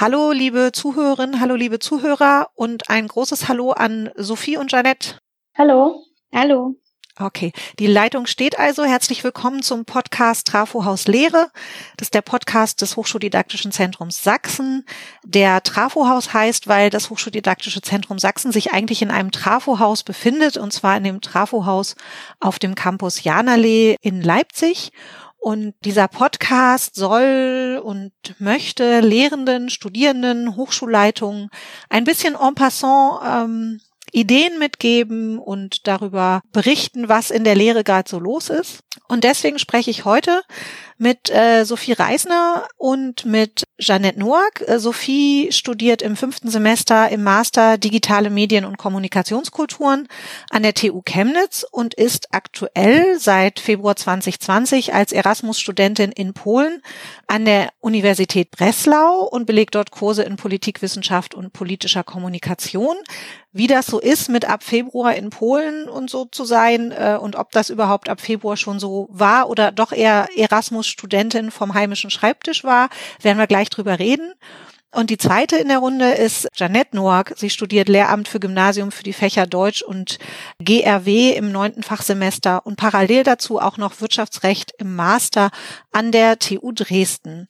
Hallo, 0.00 0.32
liebe 0.32 0.72
Zuhörerinnen, 0.72 1.40
hallo, 1.40 1.56
liebe 1.56 1.78
Zuhörer 1.78 2.48
und 2.54 2.88
ein 2.88 3.06
großes 3.06 3.48
Hallo 3.48 3.72
an 3.72 4.08
Sophie 4.16 4.56
und 4.56 4.72
Janette. 4.72 5.16
Hallo. 5.54 6.06
Hallo. 6.34 6.76
Okay, 7.18 7.52
die 7.78 7.86
Leitung 7.86 8.24
steht 8.24 8.58
also. 8.58 8.82
Herzlich 8.82 9.22
willkommen 9.24 9.62
zum 9.62 9.84
Podcast 9.84 10.46
Trafohaus 10.46 11.06
Lehre. 11.06 11.50
Das 11.98 12.06
ist 12.06 12.14
der 12.14 12.22
Podcast 12.22 12.80
des 12.80 12.96
Hochschuldidaktischen 12.96 13.72
Zentrums 13.72 14.22
Sachsen. 14.22 14.86
Der 15.22 15.62
Trafohaus 15.62 16.32
heißt, 16.32 16.66
weil 16.66 16.88
das 16.88 17.10
Hochschuldidaktische 17.10 17.82
Zentrum 17.82 18.18
Sachsen 18.18 18.52
sich 18.52 18.72
eigentlich 18.72 19.02
in 19.02 19.10
einem 19.10 19.32
Trafohaus 19.32 20.02
befindet, 20.02 20.56
und 20.56 20.72
zwar 20.72 20.96
in 20.96 21.04
dem 21.04 21.20
Trafohaus 21.20 21.94
auf 22.38 22.58
dem 22.58 22.74
Campus 22.74 23.22
Janallee 23.22 23.96
in 24.00 24.22
Leipzig. 24.22 24.92
Und 25.40 25.74
dieser 25.86 26.06
Podcast 26.06 26.96
soll 26.96 27.80
und 27.82 28.12
möchte 28.38 29.00
Lehrenden, 29.00 29.70
Studierenden, 29.70 30.54
Hochschulleitungen 30.54 31.48
ein 31.88 32.04
bisschen 32.04 32.34
en 32.34 32.54
passant 32.54 33.20
ähm, 33.26 33.80
Ideen 34.12 34.58
mitgeben 34.58 35.38
und 35.38 35.86
darüber 35.86 36.42
berichten, 36.52 37.08
was 37.08 37.30
in 37.30 37.44
der 37.44 37.54
Lehre 37.54 37.84
gerade 37.84 38.08
so 38.08 38.18
los 38.18 38.50
ist. 38.50 38.80
Und 39.08 39.24
deswegen 39.24 39.58
spreche 39.58 39.90
ich 39.90 40.04
heute 40.04 40.42
mit 41.00 41.30
äh, 41.30 41.64
Sophie 41.64 41.92
Reisner 41.92 42.68
und 42.76 43.24
mit 43.24 43.64
Jeanette 43.78 44.18
Noack. 44.18 44.60
Äh, 44.66 44.78
Sophie 44.78 45.50
studiert 45.50 46.02
im 46.02 46.14
fünften 46.14 46.50
Semester 46.50 47.08
im 47.08 47.22
Master 47.22 47.78
Digitale 47.78 48.28
Medien 48.28 48.66
und 48.66 48.76
Kommunikationskulturen 48.76 50.08
an 50.50 50.62
der 50.62 50.74
TU 50.74 51.00
Chemnitz 51.02 51.64
und 51.70 51.94
ist 51.94 52.34
aktuell 52.34 53.18
seit 53.18 53.60
Februar 53.60 53.96
2020 53.96 54.92
als 54.92 55.12
Erasmus-Studentin 55.12 56.12
in 56.12 56.34
Polen 56.34 56.82
an 57.26 57.46
der 57.46 57.70
Universität 57.80 58.50
Breslau 58.50 59.22
und 59.22 59.46
belegt 59.46 59.76
dort 59.76 59.90
Kurse 59.92 60.22
in 60.22 60.36
Politikwissenschaft 60.36 61.34
und 61.34 61.54
politischer 61.54 62.04
Kommunikation. 62.04 62.96
Wie 63.52 63.66
das 63.66 63.86
so 63.86 63.98
ist, 63.98 64.28
mit 64.28 64.44
ab 64.44 64.62
Februar 64.62 65.14
in 65.16 65.30
Polen 65.30 65.88
und 65.88 66.08
so 66.08 66.24
zu 66.26 66.44
sein 66.44 66.92
äh, 66.92 67.18
und 67.20 67.34
ob 67.34 67.50
das 67.50 67.68
überhaupt 67.68 68.08
ab 68.08 68.20
Februar 68.20 68.56
schon 68.56 68.78
so 68.78 69.08
war 69.10 69.50
oder 69.50 69.72
doch 69.72 69.90
eher 69.90 70.28
Erasmus 70.36 70.89
Studentin 70.90 71.50
vom 71.50 71.74
heimischen 71.74 72.10
Schreibtisch 72.10 72.64
war, 72.64 72.88
werden 73.22 73.38
wir 73.38 73.46
gleich 73.46 73.70
drüber 73.70 73.98
reden. 73.98 74.34
Und 74.92 75.10
die 75.10 75.18
zweite 75.18 75.56
in 75.56 75.68
der 75.68 75.78
Runde 75.78 76.10
ist 76.10 76.48
Janette 76.56 76.96
Noack. 76.96 77.34
Sie 77.36 77.48
studiert 77.48 77.88
Lehramt 77.88 78.26
für 78.26 78.40
Gymnasium 78.40 78.90
für 78.90 79.04
die 79.04 79.12
Fächer 79.12 79.46
Deutsch 79.46 79.82
und 79.82 80.18
GRW 80.58 81.30
im 81.30 81.52
neunten 81.52 81.84
Fachsemester 81.84 82.66
und 82.66 82.76
parallel 82.76 83.22
dazu 83.22 83.60
auch 83.60 83.76
noch 83.76 84.00
Wirtschaftsrecht 84.00 84.72
im 84.78 84.96
Master 84.96 85.50
an 85.92 86.10
der 86.10 86.40
TU 86.40 86.72
Dresden. 86.72 87.46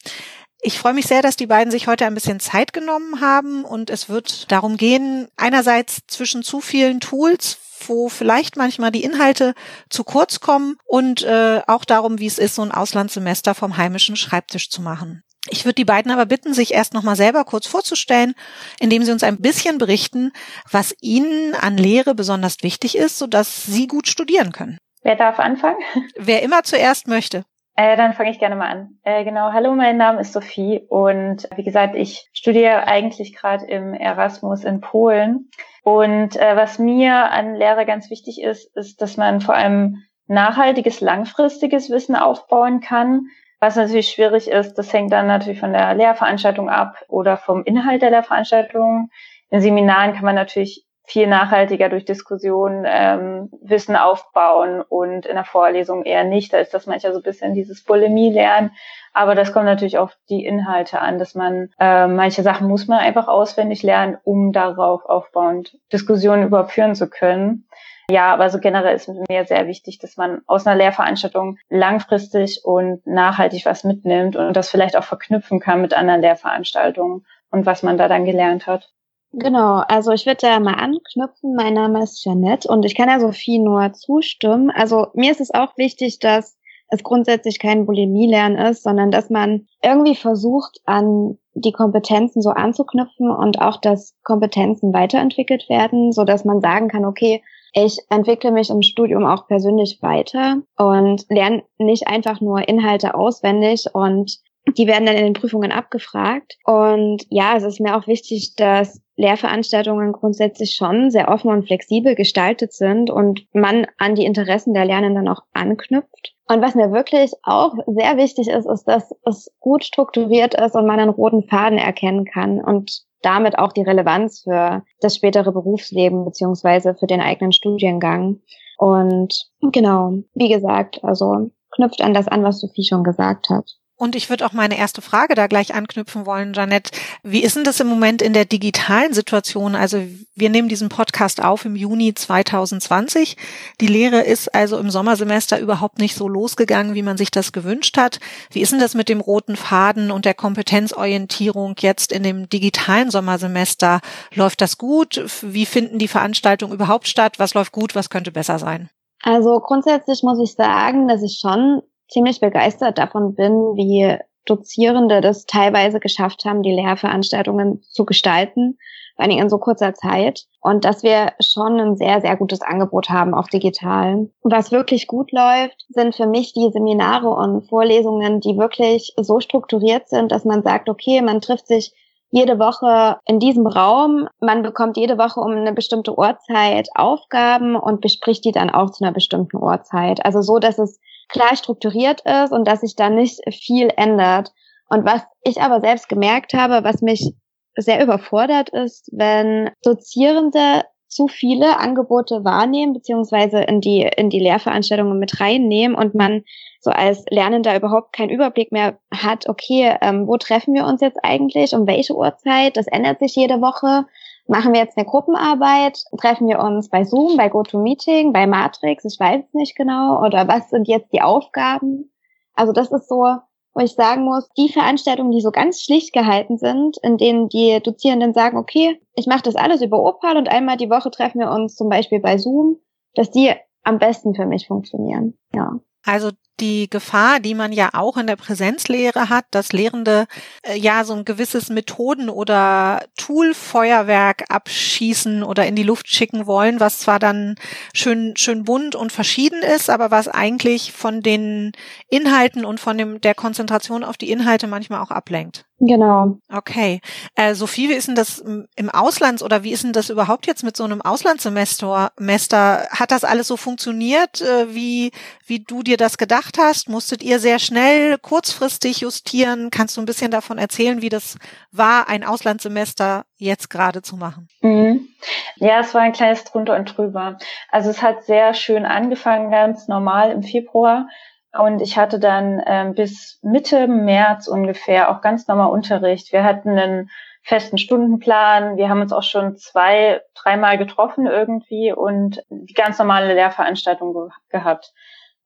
Ich 0.62 0.78
freue 0.78 0.92
mich 0.92 1.06
sehr, 1.06 1.22
dass 1.22 1.36
die 1.36 1.46
beiden 1.46 1.70
sich 1.70 1.86
heute 1.86 2.06
ein 2.06 2.14
bisschen 2.14 2.38
Zeit 2.38 2.72
genommen 2.72 3.20
haben 3.20 3.64
und 3.64 3.88
es 3.88 4.08
wird 4.08 4.50
darum 4.52 4.76
gehen, 4.76 5.28
einerseits 5.36 6.00
zwischen 6.06 6.42
zu 6.42 6.60
vielen 6.60 7.00
Tools 7.00 7.58
wo 7.88 8.08
vielleicht 8.08 8.56
manchmal 8.56 8.90
die 8.90 9.02
Inhalte 9.02 9.54
zu 9.88 10.04
kurz 10.04 10.40
kommen 10.40 10.76
und 10.86 11.22
äh, 11.22 11.62
auch 11.66 11.84
darum, 11.84 12.18
wie 12.18 12.26
es 12.26 12.38
ist, 12.38 12.54
so 12.54 12.62
ein 12.62 12.72
Auslandssemester 12.72 13.54
vom 13.54 13.76
heimischen 13.76 14.16
Schreibtisch 14.16 14.70
zu 14.70 14.82
machen. 14.82 15.22
Ich 15.48 15.64
würde 15.64 15.76
die 15.76 15.86
beiden 15.86 16.12
aber 16.12 16.26
bitten, 16.26 16.52
sich 16.52 16.74
erst 16.74 16.92
noch 16.92 17.02
mal 17.02 17.16
selber 17.16 17.44
kurz 17.44 17.66
vorzustellen, 17.66 18.34
indem 18.78 19.04
sie 19.04 19.12
uns 19.12 19.22
ein 19.22 19.38
bisschen 19.38 19.78
berichten, 19.78 20.32
was 20.70 20.94
ihnen 21.00 21.54
an 21.54 21.78
Lehre 21.78 22.14
besonders 22.14 22.56
wichtig 22.62 22.96
ist, 22.96 23.18
sodass 23.18 23.64
sie 23.64 23.86
gut 23.86 24.06
studieren 24.06 24.52
können. 24.52 24.78
Wer 25.02 25.16
darf 25.16 25.38
anfangen? 25.38 25.78
Wer 26.16 26.42
immer 26.42 26.62
zuerst 26.62 27.08
möchte. 27.08 27.44
Äh, 27.80 27.96
dann 27.96 28.12
fange 28.12 28.30
ich 28.30 28.38
gerne 28.38 28.56
mal 28.56 28.68
an. 28.68 28.98
Äh, 29.04 29.24
genau, 29.24 29.54
hallo, 29.54 29.74
mein 29.74 29.96
Name 29.96 30.20
ist 30.20 30.34
Sophie 30.34 30.84
und 30.90 31.48
wie 31.56 31.64
gesagt, 31.64 31.94
ich 31.94 32.28
studiere 32.34 32.86
eigentlich 32.86 33.34
gerade 33.34 33.64
im 33.64 33.94
Erasmus 33.94 34.64
in 34.64 34.82
Polen. 34.82 35.48
Und 35.82 36.36
äh, 36.36 36.56
was 36.56 36.78
mir 36.78 37.30
an 37.30 37.54
Lehre 37.54 37.86
ganz 37.86 38.10
wichtig 38.10 38.42
ist, 38.42 38.76
ist, 38.76 39.00
dass 39.00 39.16
man 39.16 39.40
vor 39.40 39.54
allem 39.54 40.02
nachhaltiges, 40.26 41.00
langfristiges 41.00 41.88
Wissen 41.88 42.16
aufbauen 42.16 42.80
kann. 42.80 43.28
Was 43.60 43.76
natürlich 43.76 44.10
schwierig 44.10 44.48
ist, 44.48 44.74
das 44.74 44.92
hängt 44.92 45.10
dann 45.10 45.26
natürlich 45.26 45.60
von 45.60 45.72
der 45.72 45.94
Lehrveranstaltung 45.94 46.68
ab 46.68 46.96
oder 47.08 47.38
vom 47.38 47.64
Inhalt 47.64 48.02
der 48.02 48.10
Lehrveranstaltung. 48.10 49.08
In 49.48 49.62
Seminaren 49.62 50.12
kann 50.12 50.26
man 50.26 50.34
natürlich 50.34 50.84
viel 51.10 51.26
nachhaltiger 51.26 51.88
durch 51.88 52.04
Diskussion 52.04 52.84
ähm, 52.86 53.50
Wissen 53.60 53.96
aufbauen 53.96 54.80
und 54.80 55.26
in 55.26 55.34
der 55.34 55.44
Vorlesung 55.44 56.04
eher 56.04 56.22
nicht. 56.22 56.52
Da 56.52 56.58
ist 56.58 56.72
das 56.72 56.86
manchmal 56.86 57.12
so 57.12 57.18
ein 57.18 57.24
bisschen 57.24 57.52
dieses 57.52 57.82
Bulimie-Lernen. 57.82 58.70
Aber 59.12 59.34
das 59.34 59.52
kommt 59.52 59.64
natürlich 59.64 59.98
auf 59.98 60.16
die 60.28 60.44
Inhalte 60.44 61.00
an, 61.00 61.18
dass 61.18 61.34
man 61.34 61.70
äh, 61.80 62.06
manche 62.06 62.44
Sachen 62.44 62.68
muss 62.68 62.86
man 62.86 63.00
einfach 63.00 63.26
auswendig 63.26 63.82
lernen, 63.82 64.18
um 64.22 64.52
darauf 64.52 65.04
aufbauend 65.04 65.76
Diskussionen 65.92 66.44
überführen 66.44 66.94
zu 66.94 67.10
können. 67.10 67.66
Ja, 68.08 68.32
aber 68.32 68.48
so 68.48 68.60
generell 68.60 68.94
ist 68.94 69.08
mir 69.08 69.44
sehr 69.46 69.66
wichtig, 69.66 69.98
dass 69.98 70.16
man 70.16 70.42
aus 70.46 70.64
einer 70.64 70.76
Lehrveranstaltung 70.76 71.58
langfristig 71.68 72.60
und 72.64 73.04
nachhaltig 73.04 73.66
was 73.66 73.82
mitnimmt 73.82 74.36
und 74.36 74.54
das 74.54 74.68
vielleicht 74.68 74.96
auch 74.96 75.04
verknüpfen 75.04 75.58
kann 75.58 75.80
mit 75.80 75.92
anderen 75.92 76.20
Lehrveranstaltungen 76.20 77.26
und 77.50 77.66
was 77.66 77.82
man 77.82 77.98
da 77.98 78.06
dann 78.06 78.24
gelernt 78.24 78.68
hat. 78.68 78.90
Genau, 79.32 79.82
also 79.86 80.10
ich 80.10 80.26
würde 80.26 80.38
da 80.40 80.58
mal 80.58 80.74
anknüpfen. 80.74 81.54
Mein 81.54 81.74
Name 81.74 82.02
ist 82.02 82.24
Janette 82.24 82.68
und 82.68 82.84
ich 82.84 82.96
kann 82.96 83.08
ja 83.08 83.20
Sophie 83.20 83.60
nur 83.60 83.92
zustimmen. 83.92 84.70
Also 84.70 85.08
mir 85.14 85.30
ist 85.30 85.40
es 85.40 85.54
auch 85.54 85.76
wichtig, 85.76 86.18
dass 86.18 86.58
es 86.88 87.04
grundsätzlich 87.04 87.60
kein 87.60 87.86
Bulimie-Lernen 87.86 88.58
ist, 88.58 88.82
sondern 88.82 89.12
dass 89.12 89.30
man 89.30 89.68
irgendwie 89.82 90.16
versucht, 90.16 90.80
an 90.84 91.38
die 91.54 91.70
Kompetenzen 91.70 92.42
so 92.42 92.50
anzuknüpfen 92.50 93.30
und 93.30 93.60
auch, 93.60 93.80
dass 93.80 94.16
Kompetenzen 94.24 94.92
weiterentwickelt 94.92 95.68
werden, 95.68 96.10
so 96.10 96.24
dass 96.24 96.44
man 96.44 96.60
sagen 96.60 96.88
kann, 96.88 97.04
okay, 97.04 97.42
ich 97.72 97.98
entwickle 98.10 98.50
mich 98.50 98.70
im 98.70 98.82
Studium 98.82 99.24
auch 99.24 99.46
persönlich 99.46 99.98
weiter 100.02 100.62
und 100.76 101.24
lerne 101.28 101.62
nicht 101.78 102.08
einfach 102.08 102.40
nur 102.40 102.68
Inhalte 102.68 103.14
auswendig 103.14 103.86
und 103.92 104.38
die 104.76 104.86
werden 104.86 105.06
dann 105.06 105.16
in 105.16 105.24
den 105.24 105.32
Prüfungen 105.32 105.72
abgefragt. 105.72 106.56
Und 106.64 107.24
ja, 107.28 107.56
es 107.56 107.64
ist 107.64 107.80
mir 107.80 107.96
auch 107.96 108.06
wichtig, 108.06 108.54
dass 108.56 109.00
Lehrveranstaltungen 109.16 110.12
grundsätzlich 110.12 110.74
schon 110.74 111.10
sehr 111.10 111.28
offen 111.28 111.50
und 111.50 111.66
flexibel 111.66 112.14
gestaltet 112.14 112.72
sind 112.72 113.10
und 113.10 113.46
man 113.52 113.86
an 113.98 114.14
die 114.14 114.24
Interessen 114.24 114.72
der 114.74 114.84
Lernenden 114.84 115.28
auch 115.28 115.42
anknüpft. 115.52 116.34
Und 116.48 116.62
was 116.62 116.74
mir 116.74 116.90
wirklich 116.90 117.32
auch 117.42 117.74
sehr 117.86 118.16
wichtig 118.16 118.48
ist, 118.48 118.66
ist, 118.66 118.84
dass 118.84 119.14
es 119.24 119.52
gut 119.60 119.84
strukturiert 119.84 120.54
ist 120.54 120.74
und 120.74 120.86
man 120.86 120.98
einen 120.98 121.10
roten 121.10 121.44
Faden 121.44 121.78
erkennen 121.78 122.24
kann 122.24 122.62
und 122.62 123.02
damit 123.22 123.58
auch 123.58 123.72
die 123.72 123.82
Relevanz 123.82 124.40
für 124.40 124.82
das 125.00 125.16
spätere 125.16 125.52
Berufsleben 125.52 126.24
beziehungsweise 126.24 126.94
für 126.94 127.06
den 127.06 127.20
eigenen 127.20 127.52
Studiengang. 127.52 128.40
Und 128.78 129.50
genau, 129.60 130.14
wie 130.34 130.48
gesagt, 130.48 131.04
also 131.04 131.50
knüpft 131.74 132.00
an 132.00 132.14
das 132.14 132.28
an, 132.28 132.42
was 132.42 132.60
Sophie 132.60 132.84
schon 132.84 133.04
gesagt 133.04 133.50
hat. 133.50 133.76
Und 134.00 134.16
ich 134.16 134.30
würde 134.30 134.46
auch 134.46 134.54
meine 134.54 134.78
erste 134.78 135.02
Frage 135.02 135.34
da 135.34 135.46
gleich 135.46 135.74
anknüpfen 135.74 136.24
wollen, 136.24 136.54
Janette. 136.54 136.90
Wie 137.22 137.42
ist 137.42 137.56
denn 137.56 137.64
das 137.64 137.80
im 137.80 137.86
Moment 137.86 138.22
in 138.22 138.32
der 138.32 138.46
digitalen 138.46 139.12
Situation? 139.12 139.74
Also 139.74 140.02
wir 140.34 140.48
nehmen 140.48 140.70
diesen 140.70 140.88
Podcast 140.88 141.44
auf 141.44 141.66
im 141.66 141.76
Juni 141.76 142.14
2020. 142.14 143.36
Die 143.78 143.86
Lehre 143.86 144.22
ist 144.22 144.54
also 144.54 144.78
im 144.78 144.88
Sommersemester 144.88 145.60
überhaupt 145.60 145.98
nicht 145.98 146.14
so 146.14 146.28
losgegangen, 146.28 146.94
wie 146.94 147.02
man 147.02 147.18
sich 147.18 147.30
das 147.30 147.52
gewünscht 147.52 147.98
hat. 147.98 148.20
Wie 148.50 148.62
ist 148.62 148.72
denn 148.72 148.80
das 148.80 148.94
mit 148.94 149.10
dem 149.10 149.20
roten 149.20 149.54
Faden 149.54 150.10
und 150.10 150.24
der 150.24 150.32
Kompetenzorientierung 150.32 151.74
jetzt 151.80 152.10
in 152.10 152.22
dem 152.22 152.48
digitalen 152.48 153.10
Sommersemester? 153.10 154.00
Läuft 154.34 154.62
das 154.62 154.78
gut? 154.78 155.22
Wie 155.42 155.66
finden 155.66 155.98
die 155.98 156.08
Veranstaltungen 156.08 156.72
überhaupt 156.72 157.06
statt? 157.06 157.38
Was 157.38 157.52
läuft 157.52 157.72
gut? 157.72 157.94
Was 157.94 158.08
könnte 158.08 158.32
besser 158.32 158.58
sein? 158.58 158.88
Also 159.22 159.60
grundsätzlich 159.60 160.22
muss 160.22 160.38
ich 160.40 160.54
sagen, 160.54 161.06
dass 161.06 161.22
ich 161.22 161.38
schon 161.38 161.82
ziemlich 162.10 162.40
begeistert 162.40 162.98
davon 162.98 163.34
bin, 163.34 163.52
wie 163.76 164.18
Dozierende 164.46 165.20
das 165.20 165.46
teilweise 165.46 166.00
geschafft 166.00 166.44
haben, 166.44 166.62
die 166.62 166.72
Lehrveranstaltungen 166.72 167.82
zu 167.82 168.04
gestalten, 168.04 168.78
vor 169.14 169.24
allem 169.24 169.38
in 169.38 169.50
so 169.50 169.58
kurzer 169.58 169.94
Zeit. 169.94 170.44
Und 170.60 170.84
dass 170.84 171.02
wir 171.02 171.32
schon 171.40 171.78
ein 171.78 171.96
sehr, 171.96 172.20
sehr 172.20 172.36
gutes 172.36 172.62
Angebot 172.62 173.10
haben 173.10 173.34
auf 173.34 173.48
digital. 173.48 174.30
Was 174.42 174.72
wirklich 174.72 175.06
gut 175.06 175.30
läuft, 175.30 175.84
sind 175.88 176.14
für 176.14 176.26
mich 176.26 176.52
die 176.52 176.70
Seminare 176.72 177.28
und 177.28 177.68
Vorlesungen, 177.68 178.40
die 178.40 178.56
wirklich 178.56 179.12
so 179.16 179.40
strukturiert 179.40 180.08
sind, 180.08 180.32
dass 180.32 180.44
man 180.44 180.62
sagt, 180.62 180.88
okay, 180.88 181.20
man 181.22 181.40
trifft 181.40 181.66
sich 181.66 181.94
jede 182.30 182.58
Woche 182.58 183.18
in 183.26 183.40
diesem 183.40 183.66
Raum. 183.66 184.28
Man 184.40 184.62
bekommt 184.62 184.96
jede 184.96 185.18
Woche 185.18 185.40
um 185.40 185.50
eine 185.50 185.72
bestimmte 185.72 186.16
Uhrzeit 186.16 186.88
Aufgaben 186.94 187.76
und 187.76 188.00
bespricht 188.00 188.44
die 188.44 188.52
dann 188.52 188.70
auch 188.70 188.90
zu 188.90 189.04
einer 189.04 189.12
bestimmten 189.12 189.58
Uhrzeit. 189.58 190.24
Also 190.24 190.40
so, 190.40 190.58
dass 190.58 190.78
es 190.78 191.00
klar 191.32 191.56
strukturiert 191.56 192.22
ist 192.22 192.52
und 192.52 192.66
dass 192.66 192.80
sich 192.80 192.96
da 192.96 193.10
nicht 193.10 193.40
viel 193.52 193.90
ändert. 193.96 194.52
Und 194.88 195.04
was 195.04 195.22
ich 195.42 195.60
aber 195.60 195.80
selbst 195.80 196.08
gemerkt 196.08 196.54
habe, 196.54 196.84
was 196.84 197.02
mich 197.02 197.32
sehr 197.76 198.02
überfordert 198.02 198.70
ist, 198.70 199.08
wenn 199.12 199.70
Dozierende 199.82 200.84
zu 201.10 201.26
viele 201.26 201.78
Angebote 201.78 202.44
wahrnehmen, 202.44 202.92
beziehungsweise 202.92 203.60
in 203.62 203.80
die, 203.80 204.02
in 204.16 204.30
die 204.30 204.38
Lehrveranstaltungen 204.38 205.18
mit 205.18 205.40
reinnehmen 205.40 205.96
und 205.96 206.14
man 206.14 206.44
so 206.80 206.90
als 206.90 207.24
Lernender 207.28 207.76
überhaupt 207.76 208.12
keinen 208.12 208.30
Überblick 208.30 208.70
mehr 208.70 208.98
hat, 209.12 209.48
okay, 209.48 209.96
ähm, 210.00 210.28
wo 210.28 210.36
treffen 210.36 210.72
wir 210.72 210.86
uns 210.86 211.00
jetzt 211.00 211.18
eigentlich, 211.22 211.74
um 211.74 211.86
welche 211.86 212.14
Uhrzeit, 212.14 212.76
das 212.76 212.86
ändert 212.86 213.18
sich 213.18 213.34
jede 213.34 213.60
Woche. 213.60 214.06
Machen 214.50 214.72
wir 214.72 214.80
jetzt 214.80 214.98
eine 214.98 215.06
Gruppenarbeit? 215.06 216.02
Treffen 216.20 216.48
wir 216.48 216.58
uns 216.58 216.88
bei 216.88 217.04
Zoom, 217.04 217.36
bei 217.36 217.48
GoToMeeting, 217.48 218.32
bei 218.32 218.48
Matrix? 218.48 219.04
Ich 219.04 219.16
weiß 219.20 219.44
es 219.46 219.54
nicht 219.54 219.76
genau. 219.76 220.20
Oder 220.26 220.48
was 220.48 220.70
sind 220.70 220.88
jetzt 220.88 221.12
die 221.12 221.22
Aufgaben? 221.22 222.10
Also 222.54 222.72
das 222.72 222.90
ist 222.90 223.08
so, 223.08 223.36
wo 223.74 223.80
ich 223.80 223.92
sagen 223.92 224.24
muss, 224.24 224.48
die 224.58 224.68
Veranstaltungen, 224.68 225.30
die 225.30 225.40
so 225.40 225.52
ganz 225.52 225.80
schlicht 225.82 226.12
gehalten 226.12 226.58
sind, 226.58 226.96
in 227.04 227.16
denen 227.16 227.48
die 227.48 227.78
Dozierenden 227.80 228.34
sagen, 228.34 228.58
okay, 228.58 229.00
ich 229.14 229.28
mache 229.28 229.42
das 229.42 229.54
alles 229.54 229.82
über 229.82 230.02
Opal 230.02 230.36
und 230.36 230.48
einmal 230.48 230.76
die 230.76 230.90
Woche 230.90 231.12
treffen 231.12 231.38
wir 231.38 231.52
uns 231.52 231.76
zum 231.76 231.88
Beispiel 231.88 232.18
bei 232.18 232.36
Zoom, 232.36 232.80
dass 233.14 233.30
die 233.30 233.52
am 233.84 234.00
besten 234.00 234.34
für 234.34 234.46
mich 234.46 234.66
funktionieren. 234.66 235.38
Ja. 235.54 235.78
Also 236.04 236.30
die 236.60 236.88
Gefahr, 236.90 237.40
die 237.40 237.54
man 237.54 237.72
ja 237.72 237.90
auch 237.94 238.16
in 238.16 238.26
der 238.26 238.36
Präsenzlehre 238.36 239.28
hat, 239.28 239.46
dass 239.50 239.72
Lehrende 239.72 240.26
äh, 240.62 240.76
ja 240.76 241.04
so 241.04 241.14
ein 241.14 241.24
gewisses 241.24 241.70
Methoden- 241.70 242.28
oder 242.28 243.04
Toolfeuerwerk 243.16 244.44
abschießen 244.48 245.42
oder 245.42 245.66
in 245.66 245.76
die 245.76 245.82
Luft 245.82 246.08
schicken 246.08 246.46
wollen, 246.46 246.80
was 246.80 246.98
zwar 246.98 247.18
dann 247.18 247.56
schön, 247.94 248.34
schön 248.36 248.64
bunt 248.64 248.94
und 248.94 249.12
verschieden 249.12 249.62
ist, 249.62 249.90
aber 249.90 250.10
was 250.10 250.28
eigentlich 250.28 250.92
von 250.92 251.22
den 251.22 251.72
Inhalten 252.08 252.64
und 252.64 252.80
von 252.80 252.98
dem, 252.98 253.20
der 253.20 253.34
Konzentration 253.34 254.04
auf 254.04 254.16
die 254.16 254.30
Inhalte 254.30 254.66
manchmal 254.66 255.00
auch 255.00 255.10
ablenkt. 255.10 255.64
Genau. 255.80 256.36
Okay. 256.52 257.00
Äh, 257.34 257.54
Sophie, 257.54 257.88
wie 257.88 257.94
ist 257.94 258.06
denn 258.06 258.14
das 258.14 258.44
im 258.76 258.90
Auslands 258.90 259.42
oder 259.42 259.62
wie 259.62 259.72
ist 259.72 259.82
denn 259.82 259.94
das 259.94 260.10
überhaupt 260.10 260.46
jetzt 260.46 260.62
mit 260.62 260.76
so 260.76 260.84
einem 260.84 261.00
Auslandssemester? 261.00 262.12
Mester? 262.18 262.86
Hat 262.90 263.10
das 263.10 263.24
alles 263.24 263.48
so 263.48 263.56
funktioniert, 263.56 264.42
äh, 264.42 264.74
wie, 264.74 265.10
wie 265.46 265.60
du 265.60 265.82
dir 265.82 265.96
das 265.96 266.18
gedacht 266.18 266.58
hast? 266.58 266.90
Musstet 266.90 267.22
ihr 267.22 267.38
sehr 267.38 267.58
schnell, 267.58 268.18
kurzfristig 268.18 269.00
justieren? 269.00 269.70
Kannst 269.70 269.96
du 269.96 270.02
ein 270.02 270.06
bisschen 270.06 270.30
davon 270.30 270.58
erzählen, 270.58 271.00
wie 271.00 271.08
das 271.08 271.38
war, 271.72 272.08
ein 272.08 272.24
Auslandssemester 272.24 273.24
jetzt 273.36 273.70
gerade 273.70 274.02
zu 274.02 274.18
machen? 274.18 274.48
Mhm. 274.60 275.08
Ja, 275.56 275.80
es 275.80 275.94
war 275.94 276.02
ein 276.02 276.12
kleines 276.12 276.44
drunter 276.44 276.76
und 276.76 276.94
drüber. 276.94 277.38
Also 277.70 277.88
es 277.88 278.02
hat 278.02 278.24
sehr 278.24 278.52
schön 278.52 278.84
angefangen, 278.84 279.50
ganz 279.50 279.88
normal 279.88 280.30
im 280.30 280.42
Februar. 280.42 281.06
Und 281.52 281.82
ich 281.82 281.98
hatte 281.98 282.20
dann 282.20 282.62
ähm, 282.64 282.94
bis 282.94 283.38
Mitte 283.42 283.88
März 283.88 284.46
ungefähr 284.46 285.10
auch 285.10 285.20
ganz 285.20 285.48
normal 285.48 285.70
Unterricht. 285.70 286.32
Wir 286.32 286.44
hatten 286.44 286.78
einen 286.78 287.10
festen 287.42 287.78
Stundenplan. 287.78 288.76
Wir 288.76 288.88
haben 288.88 289.00
uns 289.00 289.12
auch 289.12 289.22
schon 289.22 289.56
zwei, 289.56 290.20
dreimal 290.34 290.78
getroffen 290.78 291.26
irgendwie 291.26 291.92
und 291.92 292.42
die 292.50 292.74
ganz 292.74 292.98
normale 292.98 293.34
Lehrveranstaltung 293.34 294.12
ge 294.12 294.28
gehabt. 294.50 294.92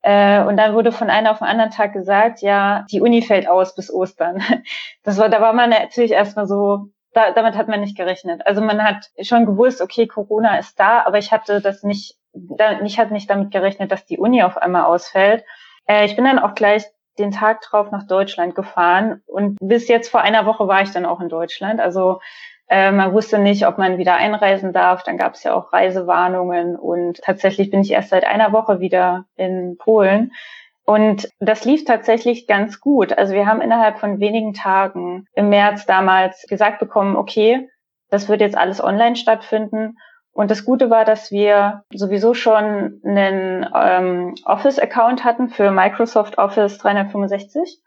Äh, 0.01 0.43
und 0.43 0.57
dann 0.57 0.75
wurde 0.75 0.91
von 0.91 1.09
einem 1.09 1.27
auf 1.27 1.39
den 1.39 1.47
anderen 1.47 1.71
Tag 1.71 1.93
gesagt, 1.93 2.41
ja, 2.41 2.85
die 2.91 3.01
Uni 3.01 3.23
fällt 3.23 3.47
aus 3.47 3.73
bis 3.75 3.91
Ostern. 3.91 4.43
Das 5.03 5.17
war, 5.17 5.29
da 5.29 5.39
war 5.39 5.53
man 5.53 5.69
natürlich 5.69 6.11
erstmal 6.11 6.47
so, 6.47 6.89
da, 7.13 7.31
damit 7.31 7.55
hat 7.55 7.67
man 7.67 7.81
nicht 7.81 7.95
gerechnet. 7.95 8.45
Also 8.45 8.61
man 8.61 8.83
hat 8.83 9.09
schon 9.21 9.45
gewusst, 9.45 9.81
okay, 9.81 10.07
Corona 10.07 10.57
ist 10.57 10.79
da, 10.79 11.03
aber 11.05 11.19
ich 11.19 11.31
hatte 11.31 11.61
das 11.61 11.83
nicht, 11.83 12.17
da, 12.33 12.81
ich 12.81 12.99
hatte 12.99 13.13
nicht 13.13 13.29
damit 13.29 13.51
gerechnet, 13.51 13.91
dass 13.91 14.05
die 14.05 14.17
Uni 14.17 14.43
auf 14.43 14.57
einmal 14.57 14.83
ausfällt. 14.83 15.43
Äh, 15.87 16.05
ich 16.05 16.15
bin 16.15 16.25
dann 16.25 16.39
auch 16.39 16.55
gleich 16.55 16.85
den 17.17 17.31
Tag 17.31 17.61
drauf 17.61 17.91
nach 17.91 18.07
Deutschland 18.07 18.55
gefahren 18.55 19.21
und 19.25 19.57
bis 19.61 19.87
jetzt 19.87 20.09
vor 20.09 20.21
einer 20.21 20.45
Woche 20.45 20.67
war 20.67 20.81
ich 20.81 20.91
dann 20.91 21.05
auch 21.05 21.21
in 21.21 21.29
Deutschland. 21.29 21.79
Also 21.79 22.19
äh, 22.67 22.91
man 22.91 23.13
wusste 23.13 23.39
nicht, 23.39 23.67
ob 23.67 23.77
man 23.77 23.97
wieder 23.97 24.15
einreisen 24.15 24.73
darf. 24.73 25.03
Dann 25.03 25.17
gab 25.17 25.35
es 25.35 25.43
ja 25.43 25.53
auch 25.53 25.71
Reisewarnungen 25.71 26.75
und 26.75 27.21
tatsächlich 27.21 27.69
bin 27.69 27.81
ich 27.81 27.91
erst 27.91 28.09
seit 28.09 28.25
einer 28.25 28.51
Woche 28.51 28.79
wieder 28.79 29.25
in 29.35 29.77
Polen. 29.77 30.33
Und 30.85 31.29
das 31.39 31.65
lief 31.65 31.83
tatsächlich 31.85 32.47
ganz 32.47 32.79
gut. 32.79 33.17
Also 33.17 33.33
wir 33.33 33.47
haben 33.47 33.61
innerhalb 33.61 33.97
von 33.97 34.19
wenigen 34.19 34.53
Tagen 34.53 35.25
im 35.33 35.49
März 35.49 35.85
damals 35.85 36.45
gesagt 36.47 36.79
bekommen, 36.79 37.15
okay, 37.15 37.69
das 38.09 38.29
wird 38.29 38.41
jetzt 38.41 38.57
alles 38.57 38.83
online 38.83 39.15
stattfinden. 39.15 39.97
Und 40.35 40.51
das 40.51 40.65
Gute 40.65 40.89
war, 40.89 41.05
dass 41.05 41.31
wir 41.31 41.83
sowieso 41.93 42.33
schon 42.33 42.99
einen 43.05 43.65
ähm, 43.73 44.35
Office-Account 44.43 45.23
hatten 45.23 45.47
für 45.47 45.71
Microsoft 45.71 46.37
Office 46.37 46.77
365. 46.77 47.81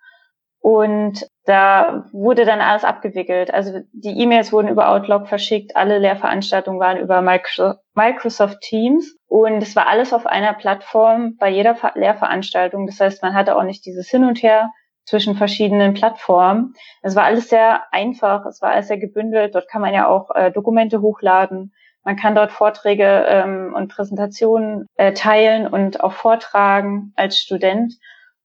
Und 0.60 1.26
da 1.44 2.06
wurde 2.10 2.46
dann 2.46 2.62
alles 2.62 2.84
abgewickelt. 2.84 3.52
Also 3.52 3.80
die 3.92 4.18
E-Mails 4.18 4.50
wurden 4.50 4.68
über 4.68 4.88
Outlook 4.88 5.28
verschickt, 5.28 5.76
alle 5.76 5.98
Lehrveranstaltungen 5.98 6.80
waren 6.80 6.96
über 6.96 7.20
Microsoft 7.20 8.60
Teams 8.62 9.14
und 9.26 9.62
es 9.62 9.76
war 9.76 9.86
alles 9.86 10.14
auf 10.14 10.26
einer 10.26 10.54
Plattform 10.54 11.36
bei 11.38 11.50
jeder 11.50 11.76
Lehrveranstaltung. 11.94 12.86
Das 12.86 12.98
heißt, 12.98 13.22
man 13.22 13.34
hatte 13.34 13.56
auch 13.56 13.62
nicht 13.62 13.84
dieses 13.84 14.08
Hin 14.08 14.24
und 14.24 14.42
Her 14.42 14.70
zwischen 15.04 15.36
verschiedenen 15.36 15.92
Plattformen. 15.92 16.72
Es 17.02 17.14
war 17.14 17.24
alles 17.24 17.50
sehr 17.50 17.82
einfach, 17.92 18.46
es 18.46 18.62
war 18.62 18.70
alles 18.70 18.88
sehr 18.88 18.98
gebündelt. 18.98 19.54
Dort 19.54 19.68
kann 19.68 19.82
man 19.82 19.92
ja 19.92 20.08
auch 20.08 20.30
äh, 20.34 20.50
Dokumente 20.50 21.02
hochladen. 21.02 21.72
Man 22.04 22.16
kann 22.16 22.34
dort 22.34 22.52
Vorträge 22.52 23.24
ähm, 23.28 23.74
und 23.74 23.88
Präsentationen 23.88 24.86
äh, 24.96 25.12
teilen 25.12 25.66
und 25.66 26.02
auch 26.02 26.12
vortragen 26.12 27.12
als 27.16 27.38
Student. 27.38 27.94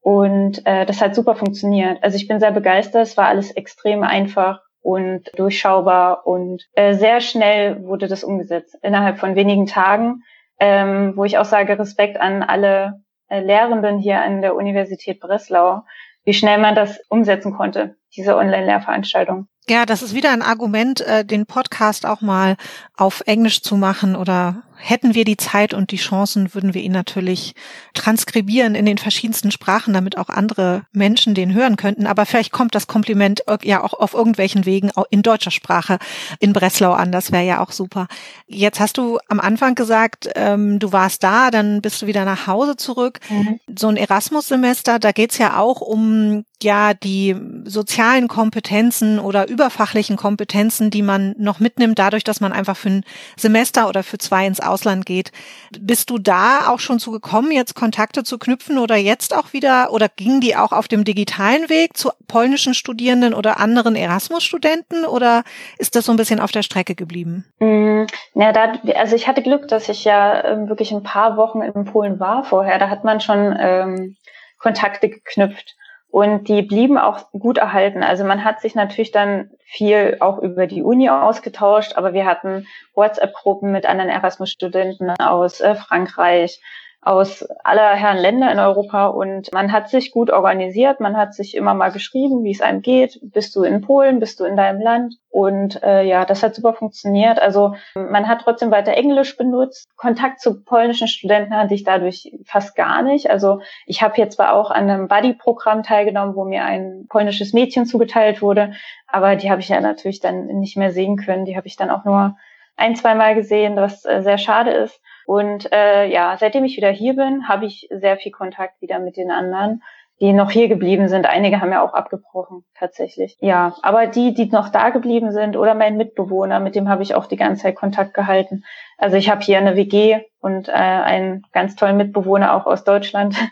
Und 0.01 0.65
äh, 0.65 0.85
das 0.85 1.01
hat 1.01 1.15
super 1.15 1.35
funktioniert. 1.35 2.03
Also 2.03 2.17
ich 2.17 2.27
bin 2.27 2.39
sehr 2.39 2.51
begeistert. 2.51 3.03
Es 3.03 3.15
war 3.15 3.27
alles 3.27 3.51
extrem 3.51 4.03
einfach 4.03 4.59
und 4.83 5.31
durchschaubar 5.37 6.27
und 6.27 6.67
äh, 6.73 6.93
sehr 6.93 7.21
schnell 7.21 7.83
wurde 7.83 8.07
das 8.07 8.23
umgesetzt 8.23 8.77
innerhalb 8.81 9.17
von 9.17 9.35
wenigen 9.35 9.65
Tagen, 9.65 10.23
ähm, 10.59 11.13
wo 11.15 11.23
ich 11.23 11.37
auch 11.37 11.45
sage 11.45 11.79
Respekt 11.79 12.19
an 12.19 12.43
alle 12.43 13.01
äh, 13.29 13.39
Lehrenden 13.39 13.97
hier 13.97 14.21
an 14.21 14.41
der 14.41 14.55
Universität 14.55 15.21
Breslau, 15.21 15.83
wie 16.25 16.33
schnell 16.33 16.59
man 16.59 16.75
das 16.75 16.99
umsetzen 17.09 17.53
konnte, 17.53 17.95
diese 18.15 18.35
Online-Lehrveranstaltung. 18.35 19.47
Ja, 19.69 19.85
das 19.85 20.01
ist 20.01 20.13
wieder 20.13 20.31
ein 20.31 20.41
Argument, 20.41 20.99
äh, 21.01 21.23
den 21.23 21.45
Podcast 21.45 22.05
auch 22.05 22.19
mal 22.19 22.57
auf 22.97 23.23
Englisch 23.25 23.61
zu 23.61 23.77
machen 23.77 24.15
oder 24.15 24.63
hätten 24.83 25.15
wir 25.15 25.23
die 25.23 25.37
Zeit 25.37 25.73
und 25.73 25.91
die 25.91 25.97
Chancen, 25.97 26.53
würden 26.53 26.73
wir 26.73 26.81
ihn 26.81 26.91
natürlich 26.91 27.55
transkribieren 27.93 28.75
in 28.75 28.85
den 28.85 28.97
verschiedensten 28.97 29.49
Sprachen, 29.49 29.93
damit 29.93 30.17
auch 30.17 30.27
andere 30.27 30.83
Menschen 30.91 31.33
den 31.33 31.53
hören 31.53 31.77
könnten. 31.77 32.05
Aber 32.05 32.25
vielleicht 32.25 32.51
kommt 32.51 32.75
das 32.75 32.87
Kompliment 32.87 33.43
ja 33.63 33.81
auch 33.81 33.93
auf 33.93 34.13
irgendwelchen 34.13 34.65
Wegen 34.65 34.91
in 35.09 35.21
deutscher 35.21 35.51
Sprache 35.51 35.99
in 36.39 36.51
Breslau 36.51 36.91
an. 36.91 37.13
Das 37.13 37.31
wäre 37.31 37.45
ja 37.45 37.63
auch 37.63 37.71
super. 37.71 38.07
Jetzt 38.45 38.81
hast 38.81 38.97
du 38.97 39.19
am 39.29 39.39
Anfang 39.39 39.75
gesagt, 39.75 40.29
ähm, 40.35 40.79
du 40.79 40.91
warst 40.91 41.23
da, 41.23 41.49
dann 41.49 41.81
bist 41.81 42.01
du 42.01 42.07
wieder 42.07 42.25
nach 42.25 42.47
Hause 42.47 42.75
zurück. 42.75 43.21
Mhm. 43.29 43.59
So 43.73 43.87
ein 43.87 43.95
Erasmus-Semester, 43.95 44.99
da 44.99 45.13
geht's 45.13 45.37
ja 45.37 45.57
auch 45.57 45.79
um 45.79 46.43
ja 46.63 46.93
die 46.93 47.35
sozialen 47.65 48.27
Kompetenzen 48.27 49.19
oder 49.19 49.47
überfachlichen 49.47 50.17
Kompetenzen, 50.17 50.89
die 50.89 51.01
man 51.01 51.35
noch 51.37 51.59
mitnimmt, 51.59 51.99
dadurch, 51.99 52.23
dass 52.23 52.41
man 52.41 52.53
einfach 52.53 52.75
für 52.75 52.89
ein 52.89 53.05
Semester 53.37 53.87
oder 53.87 54.03
für 54.03 54.17
zwei 54.17 54.47
ins 54.47 54.59
Ausland 54.59 55.05
geht. 55.05 55.31
Bist 55.79 56.09
du 56.09 56.17
da 56.17 56.69
auch 56.69 56.79
schon 56.79 56.99
zu 56.99 57.11
gekommen, 57.11 57.51
jetzt 57.51 57.75
Kontakte 57.75 58.23
zu 58.23 58.37
knüpfen 58.37 58.77
oder 58.77 58.95
jetzt 58.95 59.35
auch 59.35 59.53
wieder 59.53 59.91
oder 59.91 60.09
gingen 60.09 60.41
die 60.41 60.55
auch 60.55 60.71
auf 60.71 60.87
dem 60.87 61.03
digitalen 61.03 61.69
Weg 61.69 61.97
zu 61.97 62.11
polnischen 62.27 62.73
Studierenden 62.73 63.33
oder 63.33 63.59
anderen 63.59 63.95
Erasmus-Studenten 63.95 65.05
oder 65.05 65.43
ist 65.77 65.95
das 65.95 66.05
so 66.05 66.11
ein 66.11 66.17
bisschen 66.17 66.39
auf 66.39 66.51
der 66.51 66.63
Strecke 66.63 66.95
geblieben? 66.95 67.45
Mm, 67.59 68.05
da, 68.33 68.73
also 68.95 69.15
ich 69.15 69.27
hatte 69.27 69.41
Glück, 69.41 69.67
dass 69.67 69.89
ich 69.89 70.03
ja 70.03 70.43
ähm, 70.45 70.69
wirklich 70.69 70.91
ein 70.91 71.03
paar 71.03 71.37
Wochen 71.37 71.61
in 71.61 71.85
Polen 71.85 72.19
war 72.19 72.43
vorher. 72.43 72.79
Da 72.79 72.89
hat 72.89 73.03
man 73.03 73.21
schon 73.21 73.55
ähm, 73.59 74.15
Kontakte 74.57 75.09
geknüpft. 75.09 75.75
Und 76.13 76.47
die 76.47 76.61
blieben 76.61 76.99
auch 76.99 77.31
gut 77.31 77.57
erhalten. 77.57 78.03
Also 78.03 78.23
man 78.23 78.43
hat 78.43 78.61
sich 78.61 78.75
natürlich 78.75 79.11
dann 79.11 79.49
viel 79.65 80.17
auch 80.19 80.37
über 80.37 80.67
die 80.67 80.83
Uni 80.83 81.09
ausgetauscht, 81.09 81.93
aber 81.95 82.13
wir 82.13 82.27
hatten 82.27 82.67
WhatsApp-Gruppen 82.93 83.71
mit 83.71 83.87
anderen 83.87 84.11
Erasmus-Studenten 84.11 85.09
aus 85.09 85.59
äh, 85.59 85.73
Frankreich, 85.73 86.61
aus 87.05 87.43
aller 87.63 87.95
Herren 87.95 88.17
Länder 88.17 88.51
in 88.51 88.59
Europa 88.59 89.07
und 89.07 89.51
man 89.53 89.71
hat 89.71 89.89
sich 89.89 90.11
gut 90.11 90.29
organisiert, 90.29 90.99
man 90.99 91.17
hat 91.17 91.33
sich 91.33 91.55
immer 91.55 91.73
mal 91.73 91.91
geschrieben, 91.91 92.43
wie 92.43 92.51
es 92.51 92.61
einem 92.61 92.81
geht. 92.81 93.19
Bist 93.21 93.55
du 93.55 93.63
in 93.63 93.81
Polen, 93.81 94.19
bist 94.19 94.39
du 94.39 94.45
in 94.45 94.55
deinem 94.55 94.81
Land? 94.81 95.15
Und 95.29 95.81
äh, 95.83 96.03
ja, 96.03 96.25
das 96.25 96.43
hat 96.43 96.55
super 96.55 96.73
funktioniert. 96.73 97.39
Also 97.39 97.75
man 97.95 98.27
hat 98.27 98.41
trotzdem 98.41 98.71
weiter 98.71 98.93
Englisch 98.93 99.35
benutzt. 99.35 99.87
Kontakt 99.97 100.39
zu 100.39 100.63
polnischen 100.63 101.07
Studenten 101.07 101.55
hatte 101.55 101.73
ich 101.73 101.83
dadurch 101.83 102.31
fast 102.45 102.75
gar 102.75 103.01
nicht. 103.01 103.29
Also 103.29 103.59
ich 103.85 104.01
habe 104.01 104.17
jetzt 104.17 104.35
zwar 104.35 104.53
auch 104.53 104.71
an 104.71 104.89
einem 104.89 105.07
Buddy-Programm 105.07 105.83
teilgenommen, 105.83 106.35
wo 106.35 106.45
mir 106.45 106.63
ein 106.63 107.07
polnisches 107.09 107.51
Mädchen 107.51 107.85
zugeteilt 107.85 108.41
wurde, 108.41 108.73
aber 109.07 109.35
die 109.35 109.51
habe 109.51 109.61
ich 109.61 109.69
ja 109.69 109.81
natürlich 109.81 110.19
dann 110.19 110.45
nicht 110.45 110.77
mehr 110.77 110.91
sehen 110.91 111.17
können. 111.17 111.45
Die 111.45 111.57
habe 111.57 111.67
ich 111.67 111.75
dann 111.75 111.89
auch 111.89 112.05
nur 112.05 112.37
ein, 112.75 112.95
zwei 112.95 113.15
Mal 113.15 113.35
gesehen, 113.35 113.75
was 113.75 114.05
äh, 114.05 114.21
sehr 114.21 114.37
schade 114.37 114.71
ist. 114.71 115.01
Und 115.25 115.71
äh, 115.71 116.07
ja, 116.07 116.35
seitdem 116.39 116.65
ich 116.65 116.77
wieder 116.77 116.91
hier 116.91 117.15
bin, 117.15 117.47
habe 117.47 117.65
ich 117.65 117.87
sehr 117.91 118.17
viel 118.17 118.31
Kontakt 118.31 118.81
wieder 118.81 118.99
mit 118.99 119.17
den 119.17 119.31
anderen. 119.31 119.81
die 120.19 120.31
noch 120.31 120.51
hier 120.51 120.67
geblieben 120.67 121.09
sind. 121.09 121.25
Einige 121.25 121.59
haben 121.59 121.71
ja 121.71 121.81
auch 121.83 121.93
abgebrochen, 121.93 122.63
tatsächlich. 122.77 123.35
Ja, 123.41 123.75
aber 123.81 124.07
die, 124.07 124.33
die 124.33 124.45
noch 124.45 124.69
da 124.69 124.89
geblieben 124.89 125.31
sind 125.31 125.57
oder 125.57 125.73
mein 125.73 125.97
Mitbewohner, 125.97 126.59
mit 126.59 126.75
dem 126.75 126.87
habe 126.87 127.03
ich 127.03 127.15
auch 127.15 127.25
die 127.25 127.35
ganze 127.35 127.63
Zeit 127.63 127.75
Kontakt 127.75 128.13
gehalten. 128.13 128.63
Also 128.97 129.17
ich 129.17 129.29
habe 129.29 129.41
hier 129.41 129.57
eine 129.57 129.75
WG 129.75 130.21
und 130.39 130.69
äh, 130.69 130.71
einen 130.71 131.43
ganz 131.51 131.75
tollen 131.75 131.97
Mitbewohner 131.97 132.53
auch 132.55 132.65
aus 132.65 132.83
Deutschland. 132.83 133.35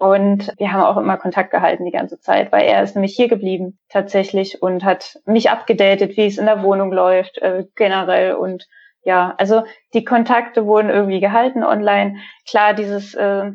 Und 0.00 0.54
wir 0.58 0.72
haben 0.72 0.82
auch 0.84 0.96
immer 0.96 1.16
Kontakt 1.16 1.50
gehalten 1.50 1.84
die 1.84 1.90
ganze 1.90 2.20
Zeit, 2.20 2.52
weil 2.52 2.62
er 2.68 2.84
ist 2.84 2.94
nämlich 2.94 3.16
hier 3.16 3.26
geblieben 3.26 3.80
tatsächlich 3.88 4.62
und 4.62 4.84
hat 4.84 5.18
mich 5.26 5.50
abgedatet, 5.50 6.16
wie 6.16 6.26
es 6.26 6.38
in 6.38 6.46
der 6.46 6.62
Wohnung 6.62 6.92
läuft, 6.92 7.38
äh, 7.38 7.64
generell. 7.74 8.34
Und 8.34 8.68
ja, 9.02 9.34
also 9.38 9.64
die 9.94 10.04
Kontakte 10.04 10.66
wurden 10.66 10.90
irgendwie 10.90 11.20
gehalten 11.20 11.64
online. 11.64 12.16
Klar, 12.46 12.74
dieses 12.74 13.14
äh, 13.14 13.52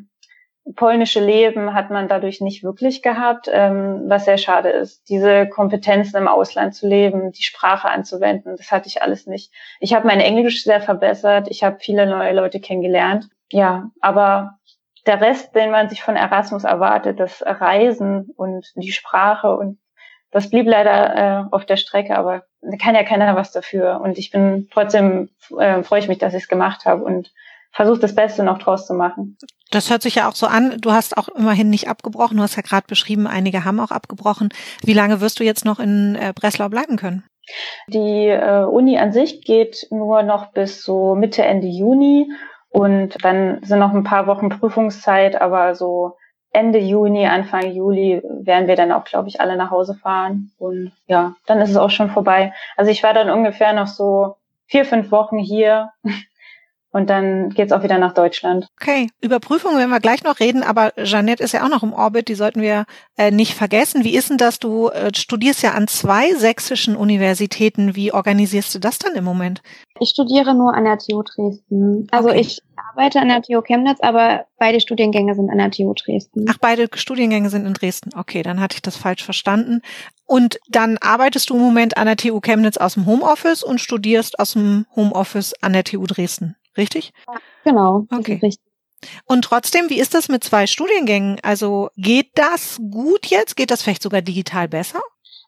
polnische 0.76 1.20
Leben 1.20 1.74
hat 1.74 1.90
man 1.90 2.08
dadurch 2.08 2.40
nicht 2.40 2.64
wirklich 2.64 3.02
gehabt, 3.02 3.50
ähm, 3.52 4.04
was 4.08 4.26
sehr 4.26 4.38
schade 4.38 4.70
ist. 4.70 5.10
Diese 5.10 5.48
Kompetenzen 5.48 6.18
im 6.18 6.28
Ausland 6.28 6.74
zu 6.74 6.88
leben, 6.88 7.32
die 7.32 7.44
Sprache 7.44 7.90
anzuwenden, 7.90 8.56
das 8.56 8.72
hatte 8.72 8.88
ich 8.88 9.02
alles 9.02 9.28
nicht. 9.28 9.52
Ich 9.80 9.94
habe 9.94 10.08
mein 10.08 10.22
Englisch 10.22 10.64
sehr 10.64 10.82
verbessert, 10.82 11.48
ich 11.50 11.64
habe 11.64 11.78
viele 11.80 12.06
neue 12.06 12.34
Leute 12.34 12.60
kennengelernt. 12.60 13.28
Ja, 13.52 13.92
aber 14.00 14.58
der 15.06 15.20
Rest, 15.20 15.54
den 15.54 15.70
man 15.70 15.90
sich 15.90 16.02
von 16.02 16.16
Erasmus 16.16 16.64
erwartet, 16.64 17.20
das 17.20 17.44
Reisen 17.46 18.30
und 18.38 18.72
die 18.76 18.94
Sprache 18.94 19.56
und 19.56 19.78
das 20.34 20.50
blieb 20.50 20.66
leider 20.68 21.16
äh, 21.16 21.44
auf 21.52 21.66
der 21.66 21.78
Strecke, 21.78 22.18
aber 22.18 22.44
kann 22.82 22.96
ja 22.96 23.04
keiner 23.04 23.36
was 23.36 23.52
dafür. 23.52 24.02
Und 24.02 24.18
ich 24.18 24.32
bin 24.32 24.68
trotzdem 24.74 25.30
äh, 25.58 25.84
freue 25.84 26.00
ich 26.00 26.08
mich, 26.08 26.18
dass 26.18 26.34
ich 26.34 26.44
es 26.44 26.50
gemacht 26.50 26.86
habe 26.86 27.04
und 27.04 27.32
versuche 27.72 28.00
das 28.00 28.16
Beste 28.16 28.44
noch 28.44 28.58
draus 28.58 28.88
zu 28.88 28.94
machen. 28.94 29.38
Das 29.72 29.90
hört 29.90 30.02
sich 30.02 30.16
ja 30.16 30.28
auch 30.28 30.36
so 30.36 30.48
an. 30.48 30.78
Du 30.82 30.92
hast 30.92 31.18
auch 31.18 31.30
immerhin 31.30 31.70
nicht 31.70 31.88
abgebrochen. 31.88 32.38
Du 32.38 32.44
hast 32.44 32.56
ja 32.56 32.64
gerade 32.64 32.86
beschrieben, 32.88 33.28
einige 33.28 33.64
haben 33.64 33.80
auch 33.80 33.92
abgebrochen. 33.92 34.50
Wie 34.84 34.94
lange 34.94 35.22
wirst 35.22 35.40
du 35.40 35.44
jetzt 35.44 35.66
noch 35.66 35.80
in 35.80 36.16
äh, 36.16 36.34
Breslau 36.36 36.70
bleiben 36.70 36.98
können? 36.98 37.24
Die 37.88 38.28
äh, 38.28 38.64
Uni 38.64 38.98
an 38.98 39.12
sich 39.12 39.44
geht 39.44 39.88
nur 39.92 40.24
noch 40.24 40.52
bis 40.52 40.84
so 40.84 41.16
Mitte, 41.16 41.44
Ende 41.44 41.68
Juni. 41.68 42.28
Und 42.70 43.24
dann 43.24 43.64
sind 43.64 43.80
noch 43.80 43.94
ein 43.94 44.04
paar 44.04 44.26
Wochen 44.26 44.50
Prüfungszeit, 44.50 45.40
aber 45.40 45.76
so 45.76 46.18
Ende 46.54 46.78
Juni, 46.78 47.26
Anfang 47.26 47.72
Juli 47.74 48.22
werden 48.24 48.68
wir 48.68 48.76
dann 48.76 48.92
auch, 48.92 49.04
glaube 49.04 49.28
ich, 49.28 49.42
alle 49.42 49.58
nach 49.58 49.72
Hause 49.72 49.96
fahren. 49.96 50.52
Und 50.60 50.92
ja, 51.08 51.34
dann 51.48 51.60
ist 51.60 51.72
es 51.72 51.78
auch 51.78 51.90
schon 51.90 52.12
vorbei. 52.12 52.54
Also 52.78 52.92
ich 52.92 53.02
war 53.02 53.14
dann 53.14 53.32
ungefähr 53.32 53.74
noch 53.74 53.88
so 53.88 54.36
vier, 54.68 54.86
fünf 54.86 55.12
Wochen 55.12 55.40
hier 55.40 55.90
und 56.92 57.10
dann 57.10 57.50
geht's 57.50 57.72
auch 57.72 57.82
wieder 57.82 57.98
nach 57.98 58.14
Deutschland. 58.14 58.68
Okay, 58.80 59.10
über 59.20 59.40
Prüfungen 59.40 59.80
werden 59.80 59.90
wir 59.90 60.00
gleich 60.00 60.24
noch 60.24 60.40
reden, 60.40 60.62
aber 60.62 60.94
Jeanette 61.04 61.44
ist 61.44 61.54
ja 61.54 61.66
auch 61.66 61.70
noch 61.70 61.82
im 61.82 61.92
Orbit, 61.92 62.28
die 62.28 62.36
sollten 62.36 62.62
wir 62.62 62.86
äh, 63.18 63.32
nicht 63.32 63.56
vergessen. 63.56 64.04
Wie 64.04 64.16
ist 64.16 64.30
denn 64.30 64.38
das? 64.38 64.60
Du 64.60 64.90
äh, 64.90 65.10
studierst 65.16 65.64
ja 65.64 65.72
an 65.72 65.88
zwei 65.88 66.36
sächsischen 66.36 66.96
Universitäten. 66.96 67.96
Wie 67.96 68.14
organisierst 68.14 68.76
du 68.76 68.80
das 68.80 69.00
dann 69.00 69.16
im 69.16 69.24
Moment? 69.24 69.64
Ich 70.00 70.10
studiere 70.10 70.54
nur 70.54 70.76
an 70.76 70.86
der 70.86 71.00
TU 71.00 71.24
Dresden. 71.24 72.08
Also 72.12 72.30
okay. 72.30 72.42
ich 72.42 72.62
arbeite 72.96 73.20
an 73.20 73.28
der 73.28 73.42
TU 73.42 73.62
Chemnitz, 73.62 74.00
aber 74.02 74.46
beide 74.58 74.80
Studiengänge 74.80 75.36
sind 75.36 75.50
an 75.50 75.58
der 75.58 75.72
TU 75.72 75.94
Dresden. 75.94 76.46
Ach, 76.50 76.58
beide 76.60 76.88
Studiengänge 76.94 77.50
sind 77.50 77.66
in 77.66 77.74
Dresden. 77.74 78.12
Okay, 78.16 78.44
dann 78.44 78.60
hatte 78.60 78.76
ich 78.76 78.82
das 78.82 78.96
falsch 78.96 79.24
verstanden. 79.24 79.82
Und 80.26 80.60
dann 80.70 80.98
arbeitest 81.00 81.50
du 81.50 81.56
im 81.56 81.62
Moment 81.62 81.98
an 81.98 82.06
der 82.06 82.18
TU 82.18 82.40
Chemnitz 82.40 82.78
aus 82.78 82.94
dem 82.94 83.06
Homeoffice 83.06 83.64
und 83.64 83.82
studierst 83.82 84.40
aus 84.40 84.54
dem 84.54 84.86
Homeoffice 84.96 85.54
an 85.62 85.74
der 85.74 85.84
TU 85.84 86.06
Dresden 86.06 86.56
richtig? 86.78 87.14
Genau. 87.64 88.08
Okay. 88.12 88.40
Und 89.26 89.44
trotzdem, 89.44 89.90
wie 89.90 90.00
ist 90.00 90.14
das 90.14 90.30
mit 90.30 90.44
zwei 90.44 90.66
Studiengängen? 90.66 91.40
Also 91.44 91.90
geht 91.98 92.32
das 92.36 92.80
gut 92.90 93.26
jetzt? 93.26 93.56
Geht 93.56 93.72
das 93.72 93.82
vielleicht 93.82 94.04
sogar 94.04 94.22
digital 94.22 94.68
besser? 94.68 95.02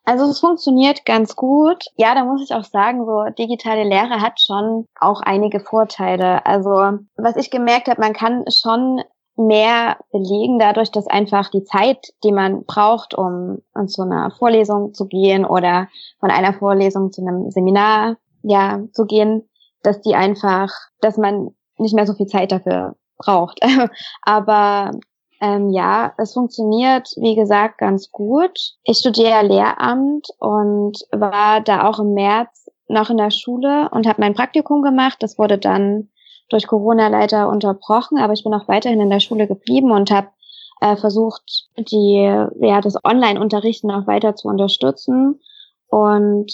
Also 0.06 0.26
es 0.26 0.40
funktioniert 0.40 1.04
ganz 1.06 1.36
gut. 1.36 1.86
Ja, 1.98 2.14
da 2.14 2.24
muss 2.24 2.44
ich 2.44 2.54
auch 2.54 2.64
sagen, 2.64 3.06
so 3.06 3.24
digitale 3.38 3.84
Lehre 3.84 4.22
hat 4.22 4.40
schon 4.40 4.86
auch 5.00 5.22
einige 5.22 5.60
Vorteile. 5.60 6.46
Also 6.46 7.00
was 7.18 7.36
ich 7.38 7.50
gemerkt 7.50 7.88
habe, 7.88 8.00
man 8.00 8.14
kann 8.14 8.46
schon 8.50 9.02
mehr 9.36 9.98
belegen 10.12 10.60
dadurch, 10.60 10.92
dass 10.92 11.08
einfach 11.08 11.50
die 11.50 11.64
Zeit, 11.64 12.14
die 12.24 12.32
man 12.32 12.64
braucht, 12.66 13.16
um 13.16 13.62
zu 13.88 14.04
einer 14.04 14.32
Vorlesung 14.32 14.94
zu 14.94 15.08
gehen 15.08 15.44
oder 15.44 15.88
von 16.20 16.32
einer 16.32 16.54
Vorlesung 16.54 17.12
zu 17.12 17.22
einem 17.22 17.52
Seminar 17.52 18.18
ja 18.44 18.84
zu 18.94 19.06
gehen, 19.06 19.50
dass 19.82 20.02
die 20.02 20.16
einfach, 20.16 20.70
dass 21.02 21.18
man 21.18 21.50
nicht 21.78 21.96
mehr 21.96 22.08
so 22.08 22.14
viel 22.14 22.28
Zeit 22.28 22.52
dafür 22.52 22.96
braucht. 23.18 23.60
Aber 24.22 24.92
ähm, 25.46 25.70
ja, 25.70 26.14
es 26.18 26.34
funktioniert, 26.34 27.10
wie 27.18 27.36
gesagt, 27.36 27.78
ganz 27.78 28.12
gut. 28.12 28.74
Ich 28.84 28.98
studiere 28.98 29.46
Lehramt 29.46 30.28
und 30.40 30.98
war 31.12 31.62
da 31.62 31.88
auch 31.88 32.00
im 32.00 32.14
März 32.14 32.72
noch 32.88 33.12
in 33.12 33.18
der 33.18 33.30
Schule 33.30 33.90
und 33.92 34.08
habe 34.08 34.22
mein 34.22 34.34
Praktikum 34.34 34.82
gemacht. 34.82 35.18
Das 35.20 35.38
wurde 35.38 35.60
dann 35.60 36.10
durch 36.50 36.66
Corona 36.66 37.10
leider 37.10 37.48
unterbrochen, 37.50 38.18
aber 38.18 38.34
ich 38.34 38.44
bin 38.44 38.54
auch 38.56 38.68
weiterhin 38.68 39.02
in 39.02 39.10
der 39.12 39.20
Schule 39.20 39.48
geblieben 39.48 39.92
und 39.92 40.10
habe 40.10 40.30
äh, 40.82 40.96
versucht, 40.96 41.68
die 41.78 42.24
ja 42.60 42.82
das 42.82 42.96
Online-Unterrichten 43.04 43.92
auch 43.92 44.08
weiter 44.08 44.36
zu 44.36 44.48
unterstützen. 44.48 45.40
Und 45.90 46.52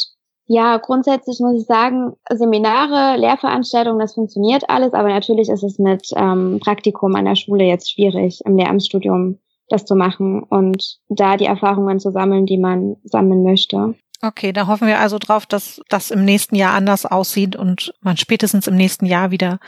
ja, 0.47 0.77
grundsätzlich 0.77 1.39
muss 1.39 1.61
ich 1.61 1.65
sagen, 1.65 2.13
Seminare, 2.29 3.17
Lehrveranstaltungen, 3.17 3.99
das 3.99 4.15
funktioniert 4.15 4.69
alles, 4.69 4.93
aber 4.93 5.09
natürlich 5.09 5.49
ist 5.49 5.63
es 5.63 5.79
mit 5.79 6.09
ähm, 6.15 6.59
Praktikum 6.61 7.15
an 7.15 7.25
der 7.25 7.35
Schule 7.35 7.63
jetzt 7.63 7.91
schwierig, 7.91 8.41
im 8.45 8.57
Lehramtsstudium 8.57 9.39
das 9.69 9.85
zu 9.85 9.95
machen 9.95 10.43
und 10.43 10.97
da 11.07 11.37
die 11.37 11.45
Erfahrungen 11.45 11.99
zu 11.99 12.11
sammeln, 12.11 12.45
die 12.45 12.57
man 12.57 12.97
sammeln 13.03 13.43
möchte. 13.43 13.95
Okay, 14.23 14.53
da 14.53 14.67
hoffen 14.67 14.87
wir 14.87 14.99
also 14.99 15.17
drauf, 15.17 15.47
dass 15.47 15.81
das 15.89 16.11
im 16.11 16.23
nächsten 16.23 16.55
Jahr 16.55 16.73
anders 16.73 17.07
aussieht 17.07 17.55
und 17.55 17.93
man 18.01 18.17
spätestens 18.17 18.67
im 18.67 18.75
nächsten 18.75 19.07
Jahr 19.07 19.31
wieder 19.31 19.59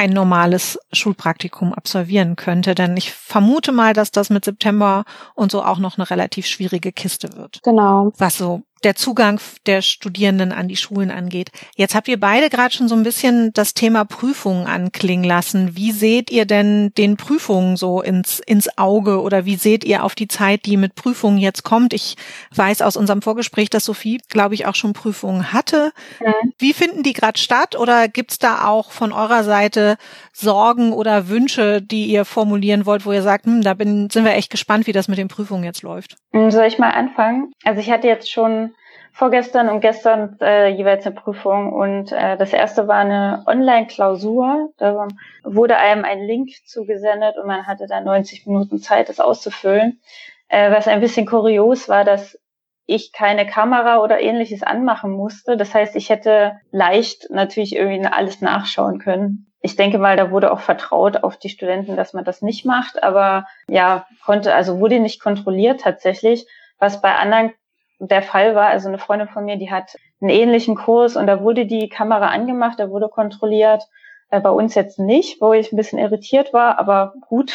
ein 0.00 0.10
normales 0.10 0.78
Schulpraktikum 0.94 1.74
absolvieren 1.74 2.34
könnte. 2.34 2.74
Denn 2.74 2.96
ich 2.96 3.12
vermute 3.12 3.70
mal, 3.70 3.92
dass 3.92 4.10
das 4.10 4.30
mit 4.30 4.46
September 4.46 5.04
und 5.34 5.52
so 5.52 5.62
auch 5.62 5.78
noch 5.78 5.98
eine 5.98 6.08
relativ 6.08 6.46
schwierige 6.46 6.90
Kiste 6.90 7.36
wird. 7.36 7.60
Genau. 7.62 8.10
Was 8.16 8.38
so 8.38 8.62
der 8.82 8.96
Zugang 8.96 9.40
der 9.66 9.82
Studierenden 9.82 10.52
an 10.52 10.68
die 10.68 10.76
Schulen 10.76 11.10
angeht. 11.10 11.50
Jetzt 11.76 11.94
habt 11.94 12.08
ihr 12.08 12.18
beide 12.18 12.48
gerade 12.48 12.74
schon 12.74 12.88
so 12.88 12.94
ein 12.94 13.02
bisschen 13.02 13.52
das 13.52 13.74
Thema 13.74 14.04
Prüfungen 14.04 14.66
anklingen 14.66 15.24
lassen. 15.24 15.76
Wie 15.76 15.92
seht 15.92 16.30
ihr 16.30 16.46
denn 16.46 16.92
den 16.96 17.16
Prüfungen 17.16 17.76
so 17.76 18.00
ins, 18.00 18.40
ins 18.40 18.78
Auge 18.78 19.20
oder 19.20 19.44
wie 19.44 19.56
seht 19.56 19.84
ihr 19.84 20.02
auf 20.02 20.14
die 20.14 20.28
Zeit, 20.28 20.64
die 20.64 20.76
mit 20.76 20.94
Prüfungen 20.94 21.38
jetzt 21.38 21.62
kommt? 21.62 21.92
Ich 21.92 22.16
weiß 22.54 22.82
aus 22.82 22.96
unserem 22.96 23.22
Vorgespräch, 23.22 23.68
dass 23.68 23.84
Sophie, 23.84 24.20
glaube 24.28 24.54
ich, 24.54 24.66
auch 24.66 24.74
schon 24.74 24.94
Prüfungen 24.94 25.52
hatte. 25.52 25.92
Ja. 26.24 26.32
Wie 26.58 26.72
finden 26.72 27.02
die 27.02 27.12
gerade 27.12 27.38
statt 27.38 27.76
oder 27.76 28.08
gibt's 28.08 28.38
da 28.38 28.66
auch 28.66 28.92
von 28.92 29.12
eurer 29.12 29.44
Seite 29.44 29.89
Sorgen 30.32 30.92
oder 30.92 31.28
Wünsche, 31.28 31.82
die 31.82 32.06
ihr 32.06 32.24
formulieren 32.24 32.86
wollt, 32.86 33.06
wo 33.06 33.12
ihr 33.12 33.22
sagt, 33.22 33.46
hm, 33.46 33.62
da 33.62 33.74
bin, 33.74 34.10
sind 34.10 34.24
wir 34.24 34.34
echt 34.34 34.50
gespannt, 34.50 34.86
wie 34.86 34.92
das 34.92 35.08
mit 35.08 35.18
den 35.18 35.28
Prüfungen 35.28 35.64
jetzt 35.64 35.82
läuft? 35.82 36.16
Soll 36.32 36.66
ich 36.66 36.78
mal 36.78 36.90
anfangen? 36.90 37.52
Also 37.64 37.80
ich 37.80 37.90
hatte 37.90 38.06
jetzt 38.06 38.30
schon 38.30 38.74
vorgestern 39.12 39.68
und 39.68 39.80
gestern 39.80 40.38
äh, 40.40 40.68
jeweils 40.68 41.04
eine 41.04 41.14
Prüfung 41.14 41.72
und 41.72 42.12
äh, 42.12 42.36
das 42.36 42.52
erste 42.52 42.88
war 42.88 42.98
eine 42.98 43.42
Online-Klausur. 43.46 44.70
Da 44.78 45.08
wurde 45.44 45.76
einem 45.76 46.04
ein 46.04 46.20
Link 46.20 46.50
zugesendet 46.64 47.36
und 47.36 47.46
man 47.46 47.66
hatte 47.66 47.86
dann 47.86 48.04
90 48.04 48.46
Minuten 48.46 48.78
Zeit, 48.78 49.08
das 49.08 49.20
auszufüllen. 49.20 50.00
Äh, 50.48 50.70
was 50.70 50.88
ein 50.88 51.00
bisschen 51.00 51.26
kurios 51.26 51.88
war, 51.88 52.04
dass 52.04 52.38
ich 52.86 53.12
keine 53.12 53.46
Kamera 53.46 53.98
oder 53.98 54.20
ähnliches 54.20 54.62
anmachen 54.62 55.12
musste. 55.12 55.56
Das 55.56 55.74
heißt, 55.74 55.94
ich 55.96 56.10
hätte 56.10 56.58
leicht 56.72 57.28
natürlich 57.30 57.76
irgendwie 57.76 58.06
alles 58.06 58.40
nachschauen 58.40 58.98
können. 58.98 59.49
Ich 59.60 59.76
denke 59.76 59.98
mal, 59.98 60.16
da 60.16 60.30
wurde 60.30 60.52
auch 60.52 60.60
vertraut 60.60 61.22
auf 61.22 61.36
die 61.36 61.50
Studenten, 61.50 61.96
dass 61.96 62.14
man 62.14 62.24
das 62.24 62.40
nicht 62.40 62.64
macht, 62.64 63.02
aber 63.02 63.46
ja, 63.68 64.06
konnte, 64.24 64.54
also 64.54 64.80
wurde 64.80 65.00
nicht 65.00 65.20
kontrolliert 65.20 65.82
tatsächlich, 65.82 66.46
was 66.78 67.02
bei 67.02 67.14
anderen 67.14 67.52
der 67.98 68.22
Fall 68.22 68.54
war, 68.54 68.68
also 68.68 68.88
eine 68.88 68.98
Freundin 68.98 69.28
von 69.28 69.44
mir, 69.44 69.56
die 69.56 69.70
hat 69.70 69.96
einen 70.20 70.30
ähnlichen 70.30 70.76
Kurs 70.76 71.16
und 71.16 71.26
da 71.26 71.42
wurde 71.42 71.66
die 71.66 71.88
Kamera 71.88 72.28
angemacht, 72.28 72.80
da 72.80 72.90
wurde 72.90 73.08
kontrolliert. 73.08 73.84
Äh, 74.30 74.40
bei 74.40 74.50
uns 74.50 74.74
jetzt 74.74 74.98
nicht, 74.98 75.40
wo 75.40 75.52
ich 75.52 75.72
ein 75.72 75.76
bisschen 75.76 75.98
irritiert 75.98 76.52
war, 76.52 76.78
aber 76.78 77.14
gut. 77.28 77.52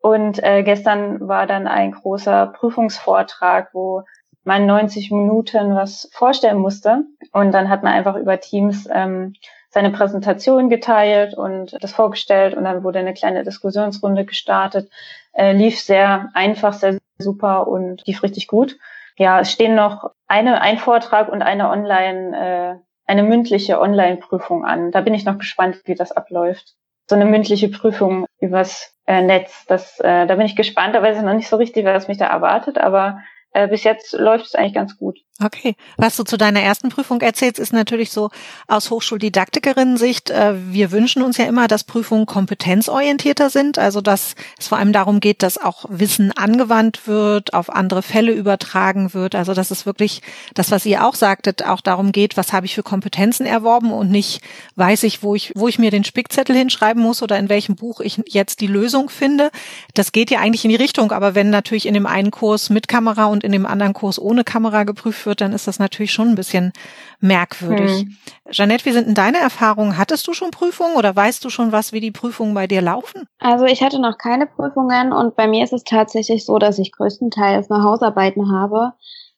Und 0.00 0.42
äh, 0.44 0.62
gestern 0.62 1.26
war 1.28 1.46
dann 1.46 1.66
ein 1.66 1.90
großer 1.90 2.46
Prüfungsvortrag, 2.46 3.70
wo 3.72 4.04
man 4.44 4.64
90 4.64 5.10
Minuten 5.10 5.74
was 5.74 6.08
vorstellen 6.12 6.58
musste. 6.58 7.04
Und 7.32 7.52
dann 7.52 7.68
hat 7.68 7.82
man 7.82 7.92
einfach 7.92 8.14
über 8.14 8.38
Teams 8.38 8.88
ähm, 8.92 9.34
seine 9.70 9.90
Präsentation 9.90 10.70
geteilt 10.70 11.34
und 11.34 11.76
das 11.82 11.92
vorgestellt 11.92 12.54
und 12.54 12.64
dann 12.64 12.84
wurde 12.84 12.98
eine 12.98 13.14
kleine 13.14 13.44
Diskussionsrunde 13.44 14.24
gestartet. 14.24 14.90
Äh, 15.32 15.52
lief 15.52 15.80
sehr 15.80 16.30
einfach, 16.34 16.72
sehr 16.72 16.98
super 17.18 17.68
und 17.68 18.06
lief 18.06 18.22
richtig 18.22 18.46
gut 18.46 18.76
ja, 19.18 19.40
es 19.40 19.52
stehen 19.52 19.74
noch 19.74 20.12
eine, 20.28 20.60
ein 20.60 20.78
Vortrag 20.78 21.28
und 21.28 21.42
eine 21.42 21.70
Online, 21.70 22.78
äh, 22.78 23.10
eine 23.10 23.22
mündliche 23.22 23.80
Online-Prüfung 23.80 24.64
an. 24.64 24.92
Da 24.92 25.00
bin 25.00 25.14
ich 25.14 25.24
noch 25.24 25.38
gespannt, 25.38 25.80
wie 25.84 25.94
das 25.94 26.12
abläuft. 26.12 26.74
so 27.10 27.16
eine 27.16 27.24
mündliche 27.24 27.68
Prüfung 27.70 28.26
übers 28.38 28.94
äh, 29.06 29.22
Netz. 29.22 29.64
Das, 29.66 29.98
äh, 30.00 30.26
da 30.26 30.34
bin 30.34 30.46
ich 30.46 30.56
gespannt, 30.56 30.94
da 30.94 31.02
weiß 31.02 31.16
ich 31.16 31.22
noch 31.22 31.34
nicht 31.34 31.48
so 31.48 31.56
richtig, 31.56 31.84
was 31.86 32.06
mich 32.06 32.18
da 32.18 32.26
erwartet, 32.26 32.78
aber 32.78 33.20
äh, 33.52 33.66
bis 33.66 33.82
jetzt 33.82 34.12
läuft 34.12 34.46
es 34.46 34.54
eigentlich 34.54 34.74
ganz 34.74 34.98
gut. 34.98 35.18
Okay. 35.40 35.76
Was 35.96 36.16
du 36.16 36.24
zu 36.24 36.36
deiner 36.36 36.62
ersten 36.62 36.88
Prüfung 36.88 37.20
erzählst, 37.20 37.60
ist 37.60 37.72
natürlich 37.72 38.10
so 38.10 38.30
aus 38.66 38.90
Hochschuldidaktikerin-Sicht. 38.90 40.30
Äh, 40.30 40.54
wir 40.72 40.90
wünschen 40.90 41.22
uns 41.22 41.36
ja 41.36 41.44
immer, 41.44 41.68
dass 41.68 41.84
Prüfungen 41.84 42.26
kompetenzorientierter 42.26 43.48
sind, 43.48 43.78
also 43.78 44.00
dass 44.00 44.34
es 44.58 44.66
vor 44.66 44.78
allem 44.78 44.92
darum 44.92 45.20
geht, 45.20 45.44
dass 45.44 45.56
auch 45.56 45.84
Wissen 45.90 46.32
angewandt 46.32 47.06
wird, 47.06 47.54
auf 47.54 47.70
andere 47.70 48.02
Fälle 48.02 48.32
übertragen 48.32 49.14
wird. 49.14 49.36
Also 49.36 49.54
dass 49.54 49.70
es 49.70 49.86
wirklich 49.86 50.22
das, 50.54 50.72
was 50.72 50.84
ihr 50.84 51.06
auch 51.06 51.14
sagtet, 51.14 51.64
auch 51.64 51.82
darum 51.82 52.10
geht, 52.10 52.36
was 52.36 52.52
habe 52.52 52.66
ich 52.66 52.74
für 52.74 52.82
Kompetenzen 52.82 53.46
erworben 53.46 53.92
und 53.92 54.10
nicht 54.10 54.40
weiß 54.74 55.04
ich, 55.04 55.22
wo 55.22 55.36
ich, 55.36 55.52
wo 55.54 55.68
ich 55.68 55.78
mir 55.78 55.92
den 55.92 56.02
Spickzettel 56.02 56.56
hinschreiben 56.56 57.00
muss 57.00 57.22
oder 57.22 57.38
in 57.38 57.48
welchem 57.48 57.76
Buch 57.76 58.00
ich 58.00 58.20
jetzt 58.26 58.60
die 58.60 58.66
Lösung 58.66 59.08
finde. 59.08 59.52
Das 59.94 60.10
geht 60.10 60.32
ja 60.32 60.40
eigentlich 60.40 60.64
in 60.64 60.70
die 60.70 60.76
Richtung, 60.76 61.12
aber 61.12 61.36
wenn 61.36 61.50
natürlich 61.50 61.86
in 61.86 61.94
dem 61.94 62.06
einen 62.06 62.32
Kurs 62.32 62.70
mit 62.70 62.88
Kamera 62.88 63.26
und 63.26 63.44
in 63.44 63.52
dem 63.52 63.66
anderen 63.66 63.92
Kurs 63.92 64.18
ohne 64.18 64.42
Kamera 64.42 64.82
geprüft 64.82 65.26
wird, 65.26 65.27
dann 65.34 65.52
ist 65.52 65.66
das 65.66 65.78
natürlich 65.78 66.12
schon 66.12 66.28
ein 66.28 66.34
bisschen 66.34 66.72
merkwürdig. 67.20 67.90
Hm. 68.00 68.16
Jeanette, 68.50 68.84
wie 68.84 68.92
sind 68.92 69.06
denn 69.06 69.14
deine 69.14 69.38
Erfahrungen? 69.38 69.98
Hattest 69.98 70.26
du 70.26 70.32
schon 70.32 70.50
Prüfungen 70.50 70.96
oder 70.96 71.14
weißt 71.14 71.44
du 71.44 71.50
schon 71.50 71.72
was, 71.72 71.92
wie 71.92 72.00
die 72.00 72.10
Prüfungen 72.10 72.54
bei 72.54 72.66
dir 72.66 72.82
laufen? 72.82 73.26
Also 73.38 73.64
ich 73.64 73.82
hatte 73.82 74.00
noch 74.00 74.18
keine 74.18 74.46
Prüfungen 74.46 75.12
und 75.12 75.36
bei 75.36 75.46
mir 75.46 75.64
ist 75.64 75.72
es 75.72 75.84
tatsächlich 75.84 76.44
so, 76.44 76.58
dass 76.58 76.78
ich 76.78 76.92
größtenteils 76.92 77.68
noch 77.68 77.82
Hausarbeiten 77.82 78.52
habe. 78.52 78.92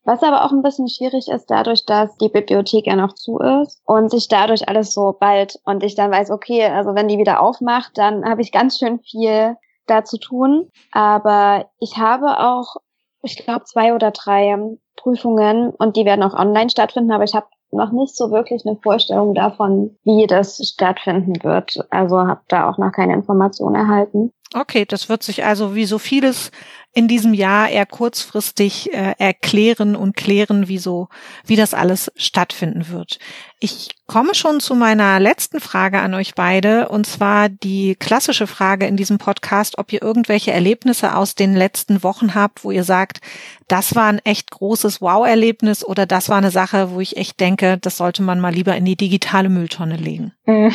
Was 0.05 0.23
aber 0.23 0.45
auch 0.45 0.53
ein 0.53 0.63
bisschen 0.63 0.89
schwierig 0.89 1.29
ist, 1.29 1.51
dadurch, 1.51 1.85
dass 1.85 2.17
die 2.17 2.31
Bibliothek 2.31 2.87
ja 2.87 2.97
noch 2.97 3.15
zu 3.15 3.39
ist 3.39 3.83
und 3.85 4.11
sich 4.11 4.29
dadurch 4.29 4.69
alles 4.69 4.95
so 4.95 5.17
bald 5.19 5.59
und 5.65 5.83
ich 5.83 5.95
dann 5.95 6.11
weiß, 6.11 6.31
okay, 6.31 6.65
also 6.65 6.95
wenn 6.95 7.09
die 7.09 7.19
wieder 7.19 7.41
aufmacht, 7.41 7.99
dann 7.99 8.25
habe 8.25 8.41
ich 8.41 8.51
ganz 8.51 8.79
schön 8.79 9.01
viel 9.01 9.57
da 9.87 10.05
zu 10.05 10.19
tun. 10.19 10.71
Aber 10.93 11.71
ich 11.81 11.99
habe 11.99 12.39
auch 12.39 12.77
ich 13.23 13.37
glaube, 13.37 13.65
zwei 13.65 13.95
oder 13.95 14.11
drei 14.11 14.57
Prüfungen 14.97 15.71
und 15.71 15.97
die 15.97 16.05
werden 16.05 16.23
auch 16.23 16.35
online 16.35 16.71
stattfinden, 16.71 17.13
aber 17.13 17.25
ich 17.25 17.35
habe 17.35 17.47
noch 17.73 17.93
nicht 17.93 18.17
so 18.17 18.31
wirklich 18.31 18.67
eine 18.67 18.77
Vorstellung 18.83 19.35
davon, 19.35 19.97
wie 20.05 20.27
das 20.27 20.57
stattfinden 20.75 21.43
wird. 21.43 21.79
Also 21.91 22.19
habe 22.19 22.41
da 22.49 22.69
auch 22.69 22.79
noch 22.79 22.93
keine 22.93 23.15
Informationen 23.15 23.77
erhalten. 23.77 24.33
Okay, 24.55 24.85
das 24.85 25.09
wird 25.09 25.23
sich 25.23 25.45
also 25.45 25.75
wie 25.77 25.85
so 25.85 25.99
vieles 25.99 26.51
in 26.93 27.07
diesem 27.07 27.35
Jahr 27.35 27.69
eher 27.69 27.87
kurzfristig 27.87 28.93
äh, 28.93 29.15
erklären 29.19 29.95
und 29.95 30.17
klären, 30.17 30.67
wie 30.67 30.79
so, 30.79 31.09
wie 31.45 31.55
das 31.55 31.73
alles 31.73 32.11
stattfinden 32.17 32.89
wird. 32.89 33.19
Ich 33.61 33.91
komme 34.07 34.35
schon 34.35 34.59
zu 34.59 34.75
meiner 34.75 35.21
letzten 35.21 35.61
Frage 35.61 36.01
an 36.01 36.15
euch 36.15 36.35
beide, 36.35 36.89
und 36.89 37.07
zwar 37.07 37.49
die 37.49 37.95
klassische 37.95 38.49
Frage 38.49 38.87
in 38.87 38.97
diesem 38.97 39.19
Podcast, 39.19 39.79
ob 39.79 39.93
ihr 39.93 40.03
irgendwelche 40.03 40.51
Erlebnisse 40.51 41.15
aus 41.15 41.37
den 41.37 41.55
letzten 41.55 42.03
Wochen 42.03 42.35
habt, 42.35 42.65
wo 42.65 42.73
ihr 42.73 42.85
sagt, 42.85 43.21
das 43.69 43.95
war 43.95 44.09
ein 44.09 44.21
echt 44.25 44.51
großes 44.51 45.01
Wow-Erlebnis 45.01 45.85
oder 45.85 46.07
das 46.07 46.29
war 46.29 46.39
eine 46.39 46.51
Sache, 46.51 46.91
wo 46.91 47.01
ich 47.01 47.17
echt 47.17 47.39
denke, 47.39 47.79
das 47.79 47.99
sollte 47.99 48.23
man 48.23 48.41
mal 48.41 48.53
lieber 48.53 48.75
in 48.75 48.85
die 48.85 48.97
digitale 48.97 49.49
Mülltonne 49.49 49.97
legen. 49.97 50.33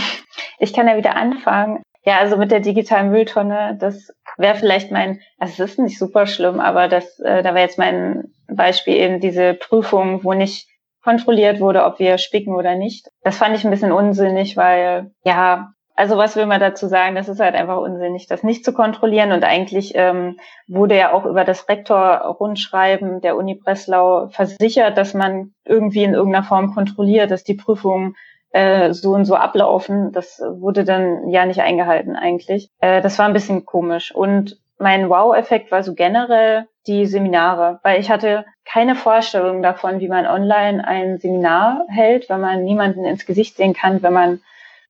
Ich 0.59 0.73
kann 0.73 0.87
ja 0.87 0.97
wieder 0.97 1.15
anfangen. 1.15 1.81
Ja, 2.05 2.19
also 2.19 2.37
mit 2.37 2.51
der 2.51 2.59
digitalen 2.59 3.09
Mülltonne, 3.09 3.77
das 3.79 4.13
wäre 4.37 4.55
vielleicht 4.55 4.91
mein, 4.91 5.21
also 5.37 5.63
es 5.63 5.71
ist 5.71 5.79
nicht 5.79 5.99
super 5.99 6.25
schlimm, 6.27 6.59
aber 6.59 6.87
das, 6.87 7.19
äh, 7.19 7.43
da 7.43 7.53
wäre 7.53 7.65
jetzt 7.65 7.77
mein 7.77 8.33
Beispiel 8.47 8.95
eben 8.95 9.19
diese 9.19 9.53
Prüfung, 9.53 10.23
wo 10.23 10.33
nicht 10.33 10.67
kontrolliert 11.03 11.59
wurde, 11.59 11.85
ob 11.85 11.99
wir 11.99 12.17
spicken 12.17 12.55
oder 12.55 12.75
nicht. 12.75 13.07
Das 13.21 13.37
fand 13.37 13.55
ich 13.55 13.63
ein 13.63 13.71
bisschen 13.71 13.91
unsinnig, 13.91 14.57
weil 14.57 15.11
ja, 15.23 15.71
also 15.95 16.17
was 16.17 16.35
will 16.35 16.45
man 16.45 16.59
dazu 16.59 16.87
sagen? 16.87 17.15
Das 17.15 17.29
ist 17.29 17.39
halt 17.39 17.55
einfach 17.55 17.77
unsinnig, 17.77 18.27
das 18.27 18.43
nicht 18.43 18.65
zu 18.65 18.73
kontrollieren. 18.73 19.31
Und 19.31 19.43
eigentlich 19.43 19.93
ähm, 19.95 20.37
wurde 20.67 20.97
ja 20.97 21.13
auch 21.13 21.25
über 21.25 21.45
das 21.45 21.69
Rektor-Rundschreiben 21.69 23.21
der 23.21 23.37
Uni 23.37 23.55
Breslau 23.55 24.27
versichert, 24.27 24.97
dass 24.97 25.13
man 25.13 25.53
irgendwie 25.63 26.03
in 26.03 26.13
irgendeiner 26.13 26.43
Form 26.43 26.73
kontrolliert, 26.73 27.31
dass 27.31 27.43
die 27.45 27.53
Prüfungen 27.53 28.15
äh, 28.55 28.93
so 28.93 29.11
und 29.11 29.25
so 29.25 29.35
ablaufen. 29.35 30.13
Das 30.13 30.41
wurde 30.41 30.85
dann 30.85 31.27
ja 31.29 31.45
nicht 31.45 31.61
eingehalten 31.61 32.15
eigentlich. 32.15 32.69
Äh, 32.79 33.01
das 33.01 33.19
war 33.19 33.25
ein 33.25 33.33
bisschen 33.33 33.65
komisch. 33.65 34.15
Und 34.15 34.57
mein 34.77 35.09
Wow-Effekt 35.09 35.71
war 35.71 35.83
so 35.83 35.93
generell 35.93 36.67
die 36.87 37.05
Seminare, 37.05 37.79
weil 37.83 37.99
ich 37.99 38.09
hatte 38.09 38.45
keine 38.63 38.95
Vorstellung 38.95 39.61
davon, 39.61 39.99
wie 39.99 40.07
man 40.07 40.25
online 40.25 40.87
ein 40.87 41.17
Seminar 41.17 41.83
hält, 41.89 42.29
wenn 42.29 42.39
man 42.39 42.63
niemanden 42.63 43.03
ins 43.03 43.25
Gesicht 43.25 43.57
sehen 43.57 43.73
kann, 43.73 44.01
wenn 44.01 44.13
man 44.13 44.39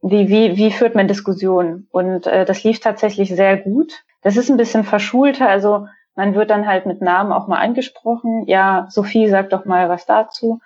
wie, 0.02 0.30
wie, 0.30 0.58
wie 0.58 0.72
führt 0.72 0.94
man 0.94 1.08
Diskussionen? 1.08 1.88
Und 1.92 2.28
äh, 2.28 2.46
das 2.46 2.64
lief 2.64 2.80
tatsächlich 2.80 3.30
sehr 3.30 3.58
gut. 3.58 4.04
Das 4.22 4.38
ist 4.38 4.50
ein 4.50 4.58
bisschen 4.58 4.84
verschulter, 4.84 5.50
also 5.50 5.88
man 6.16 6.36
wird 6.36 6.52
dann 6.52 6.68
halt 6.68 6.86
mit 6.86 7.02
Namen 7.02 7.32
auch 7.32 7.48
mal 7.48 7.60
angesprochen. 7.60 8.46
Ja, 8.46 8.86
Sophie, 8.90 9.28
sag 9.28 9.50
doch 9.50 9.66
mal 9.66 9.90
was 9.90 10.06
dazu. 10.06 10.60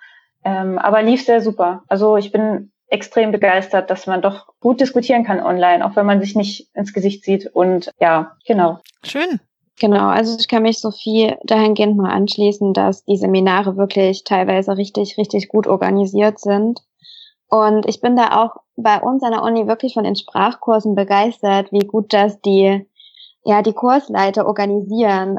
Ähm, 0.44 0.78
aber 0.78 1.02
lief 1.02 1.24
sehr 1.24 1.40
super. 1.40 1.82
Also 1.88 2.16
ich 2.16 2.32
bin 2.32 2.69
extrem 2.90 3.30
begeistert, 3.32 3.88
dass 3.88 4.06
man 4.06 4.20
doch 4.20 4.48
gut 4.60 4.80
diskutieren 4.80 5.24
kann 5.24 5.40
online, 5.40 5.84
auch 5.84 5.96
wenn 5.96 6.06
man 6.06 6.20
sich 6.20 6.34
nicht 6.34 6.68
ins 6.74 6.92
Gesicht 6.92 7.24
sieht. 7.24 7.46
Und 7.46 7.90
ja, 8.00 8.36
genau. 8.46 8.78
Schön. 9.04 9.40
Genau, 9.78 10.08
also 10.08 10.36
ich 10.38 10.48
kann 10.48 10.64
mich 10.64 10.80
Sophie 10.80 11.34
dahingehend 11.44 11.96
mal 11.96 12.10
anschließen, 12.10 12.74
dass 12.74 13.04
die 13.06 13.16
Seminare 13.16 13.78
wirklich 13.78 14.24
teilweise 14.24 14.76
richtig, 14.76 15.16
richtig 15.16 15.48
gut 15.48 15.66
organisiert 15.66 16.38
sind. 16.38 16.80
Und 17.48 17.88
ich 17.88 18.00
bin 18.00 18.14
da 18.14 18.42
auch 18.42 18.56
bei 18.76 19.00
uns 19.00 19.22
an 19.22 19.32
der 19.32 19.42
Uni 19.42 19.66
wirklich 19.66 19.94
von 19.94 20.04
den 20.04 20.16
Sprachkursen 20.16 20.94
begeistert, 20.94 21.72
wie 21.72 21.86
gut 21.86 22.12
das 22.12 22.40
die, 22.42 22.86
ja, 23.44 23.62
die 23.62 23.72
Kursleiter 23.72 24.46
organisieren, 24.46 25.38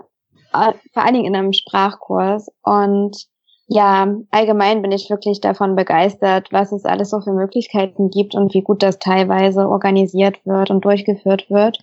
äh, 0.53 0.73
vor 0.93 1.03
allen 1.03 1.13
Dingen 1.13 1.27
in 1.27 1.35
einem 1.35 1.53
Sprachkurs. 1.53 2.51
Und 2.63 3.27
ja, 3.73 4.05
allgemein 4.31 4.81
bin 4.81 4.91
ich 4.91 5.09
wirklich 5.09 5.39
davon 5.39 5.77
begeistert, 5.77 6.51
was 6.51 6.73
es 6.73 6.83
alles 6.83 7.09
so 7.09 7.21
für 7.21 7.31
Möglichkeiten 7.31 8.09
gibt 8.09 8.35
und 8.35 8.53
wie 8.53 8.63
gut 8.63 8.83
das 8.83 8.99
teilweise 8.99 9.69
organisiert 9.69 10.45
wird 10.45 10.69
und 10.71 10.83
durchgeführt 10.83 11.49
wird, 11.49 11.77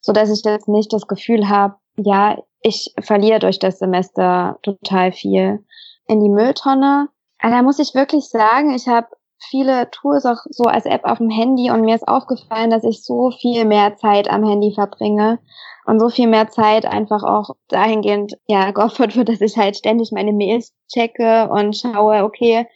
so 0.00 0.14
dass 0.14 0.30
ich 0.30 0.42
jetzt 0.42 0.68
nicht 0.68 0.90
das 0.90 1.06
Gefühl 1.06 1.50
habe, 1.50 1.74
ja, 1.96 2.38
ich 2.62 2.94
verliere 2.98 3.40
durch 3.40 3.58
das 3.58 3.78
Semester 3.78 4.58
total 4.62 5.12
viel 5.12 5.62
in 6.06 6.20
die 6.20 6.30
Mülltonne. 6.30 7.10
Aber 7.38 7.52
da 7.52 7.62
muss 7.62 7.78
ich 7.78 7.94
wirklich 7.94 8.30
sagen, 8.30 8.74
ich 8.74 8.88
habe 8.88 9.08
viele 9.50 9.90
Tools 9.90 10.24
auch 10.24 10.46
so 10.48 10.64
als 10.64 10.86
App 10.86 11.04
auf 11.04 11.18
dem 11.18 11.28
Handy 11.28 11.70
und 11.70 11.82
mir 11.82 11.94
ist 11.94 12.08
aufgefallen, 12.08 12.70
dass 12.70 12.84
ich 12.84 13.04
so 13.04 13.30
viel 13.30 13.66
mehr 13.66 13.96
Zeit 13.96 14.30
am 14.30 14.48
Handy 14.48 14.72
verbringe 14.72 15.40
und 15.86 16.00
so 16.00 16.08
viel 16.08 16.26
mehr 16.28 16.48
Zeit 16.48 16.86
einfach 16.86 17.22
auch 17.22 17.50
dahingehend, 17.68 18.34
ja, 18.46 18.70
geopfert 18.70 19.16
wird, 19.16 19.28
dass 19.28 19.40
ich 19.40 19.56
halt 19.56 19.76
ständig 19.76 20.12
meine 20.12 20.32
Mails 20.32 20.72
checke 20.92 21.48
und 21.50 21.76
schaue, 21.76 22.24
okay, 22.24 22.66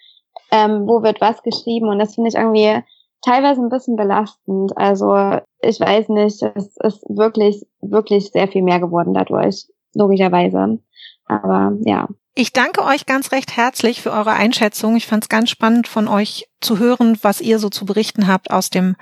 ähm, 0.50 0.86
wo 0.86 1.02
wird 1.02 1.20
was 1.20 1.42
geschrieben 1.42 1.88
und 1.88 1.98
das 1.98 2.14
finde 2.14 2.28
ich 2.28 2.34
irgendwie 2.34 2.82
teilweise 3.22 3.60
ein 3.60 3.68
bisschen 3.68 3.96
belastend. 3.96 4.76
Also 4.76 5.40
ich 5.60 5.80
weiß 5.80 6.08
nicht, 6.10 6.42
es 6.42 6.76
ist 6.76 7.04
wirklich, 7.08 7.66
wirklich 7.80 8.30
sehr 8.30 8.48
viel 8.48 8.62
mehr 8.62 8.80
geworden 8.80 9.14
dadurch, 9.14 9.66
logischerweise. 9.94 10.78
Aber 11.26 11.72
ja. 11.84 12.08
Ich 12.40 12.52
danke 12.52 12.84
euch 12.84 13.04
ganz 13.04 13.32
recht 13.32 13.56
herzlich 13.56 14.00
für 14.00 14.12
eure 14.12 14.32
Einschätzung. 14.32 14.94
Ich 14.94 15.08
fand 15.08 15.24
es 15.24 15.28
ganz 15.28 15.50
spannend 15.50 15.88
von 15.88 16.06
euch 16.06 16.46
zu 16.60 16.78
hören, 16.78 17.18
was 17.22 17.40
ihr 17.40 17.58
so 17.58 17.68
zu 17.68 17.84
berichten 17.84 18.28
habt 18.28 18.52
aus 18.52 18.70
dem 18.70 18.94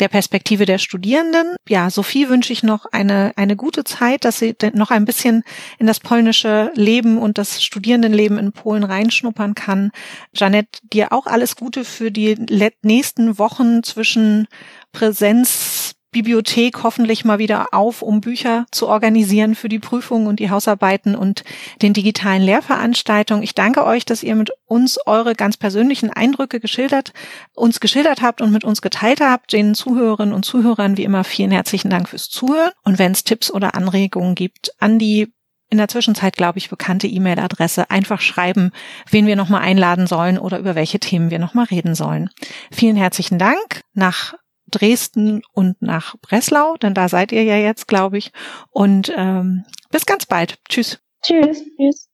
der 0.00 0.08
Perspektive 0.08 0.66
der 0.66 0.78
Studierenden. 0.78 1.54
Ja, 1.68 1.88
Sophie 1.90 2.28
wünsche 2.28 2.52
ich 2.52 2.64
noch 2.64 2.86
eine 2.86 3.32
eine 3.36 3.54
gute 3.54 3.84
Zeit, 3.84 4.24
dass 4.24 4.40
sie 4.40 4.56
noch 4.72 4.90
ein 4.90 5.04
bisschen 5.04 5.44
in 5.78 5.86
das 5.86 6.00
polnische 6.00 6.72
Leben 6.74 7.18
und 7.18 7.38
das 7.38 7.62
Studierendenleben 7.62 8.38
in 8.38 8.50
Polen 8.50 8.82
reinschnuppern 8.82 9.54
kann. 9.54 9.92
Janette, 10.34 10.80
dir 10.82 11.12
auch 11.12 11.26
alles 11.26 11.54
Gute 11.54 11.84
für 11.84 12.10
die 12.10 12.34
nächsten 12.82 13.38
Wochen 13.38 13.84
zwischen 13.84 14.48
Präsenz 14.90 15.79
Bibliothek 16.12 16.82
hoffentlich 16.82 17.24
mal 17.24 17.38
wieder 17.38 17.72
auf, 17.72 18.02
um 18.02 18.20
Bücher 18.20 18.66
zu 18.72 18.88
organisieren 18.88 19.54
für 19.54 19.68
die 19.68 19.78
Prüfungen 19.78 20.26
und 20.26 20.40
die 20.40 20.50
Hausarbeiten 20.50 21.14
und 21.14 21.44
den 21.82 21.92
digitalen 21.92 22.42
Lehrveranstaltungen. 22.42 23.42
Ich 23.42 23.54
danke 23.54 23.84
euch, 23.84 24.04
dass 24.04 24.22
ihr 24.22 24.34
mit 24.34 24.50
uns 24.66 24.98
eure 25.06 25.34
ganz 25.34 25.56
persönlichen 25.56 26.10
Eindrücke 26.10 26.58
geschildert, 26.58 27.12
uns 27.54 27.80
geschildert 27.80 28.22
habt 28.22 28.40
und 28.40 28.50
mit 28.50 28.64
uns 28.64 28.82
geteilt 28.82 29.20
habt. 29.20 29.52
Den 29.52 29.74
Zuhörerinnen 29.74 30.34
und 30.34 30.44
Zuhörern 30.44 30.96
wie 30.96 31.04
immer 31.04 31.24
vielen 31.24 31.52
herzlichen 31.52 31.90
Dank 31.90 32.08
fürs 32.08 32.28
Zuhören. 32.28 32.72
Und 32.82 32.98
wenn 32.98 33.12
es 33.12 33.24
Tipps 33.24 33.50
oder 33.50 33.74
Anregungen 33.74 34.34
gibt, 34.34 34.72
an 34.80 34.98
die 34.98 35.32
in 35.70 35.78
der 35.78 35.88
Zwischenzeit, 35.88 36.36
glaube 36.36 36.58
ich, 36.58 36.68
bekannte 36.68 37.06
E-Mail-Adresse 37.06 37.90
einfach 37.90 38.20
schreiben, 38.20 38.72
wen 39.08 39.26
wir 39.26 39.36
nochmal 39.36 39.62
einladen 39.62 40.08
sollen 40.08 40.36
oder 40.36 40.58
über 40.58 40.74
welche 40.74 40.98
Themen 40.98 41.30
wir 41.30 41.38
nochmal 41.38 41.66
reden 41.66 41.94
sollen. 41.94 42.28
Vielen 42.72 42.96
herzlichen 42.96 43.38
Dank 43.38 43.82
nach 43.94 44.34
Dresden 44.70 45.42
und 45.52 45.80
nach 45.82 46.16
Breslau, 46.20 46.76
denn 46.76 46.94
da 46.94 47.08
seid 47.08 47.32
ihr 47.32 47.44
ja 47.44 47.56
jetzt, 47.56 47.88
glaube 47.88 48.18
ich. 48.18 48.32
Und 48.70 49.12
ähm, 49.16 49.64
bis 49.90 50.06
ganz 50.06 50.26
bald. 50.26 50.58
Tschüss. 50.68 51.00
Tschüss. 51.22 51.62
Tschüss. 51.76 52.08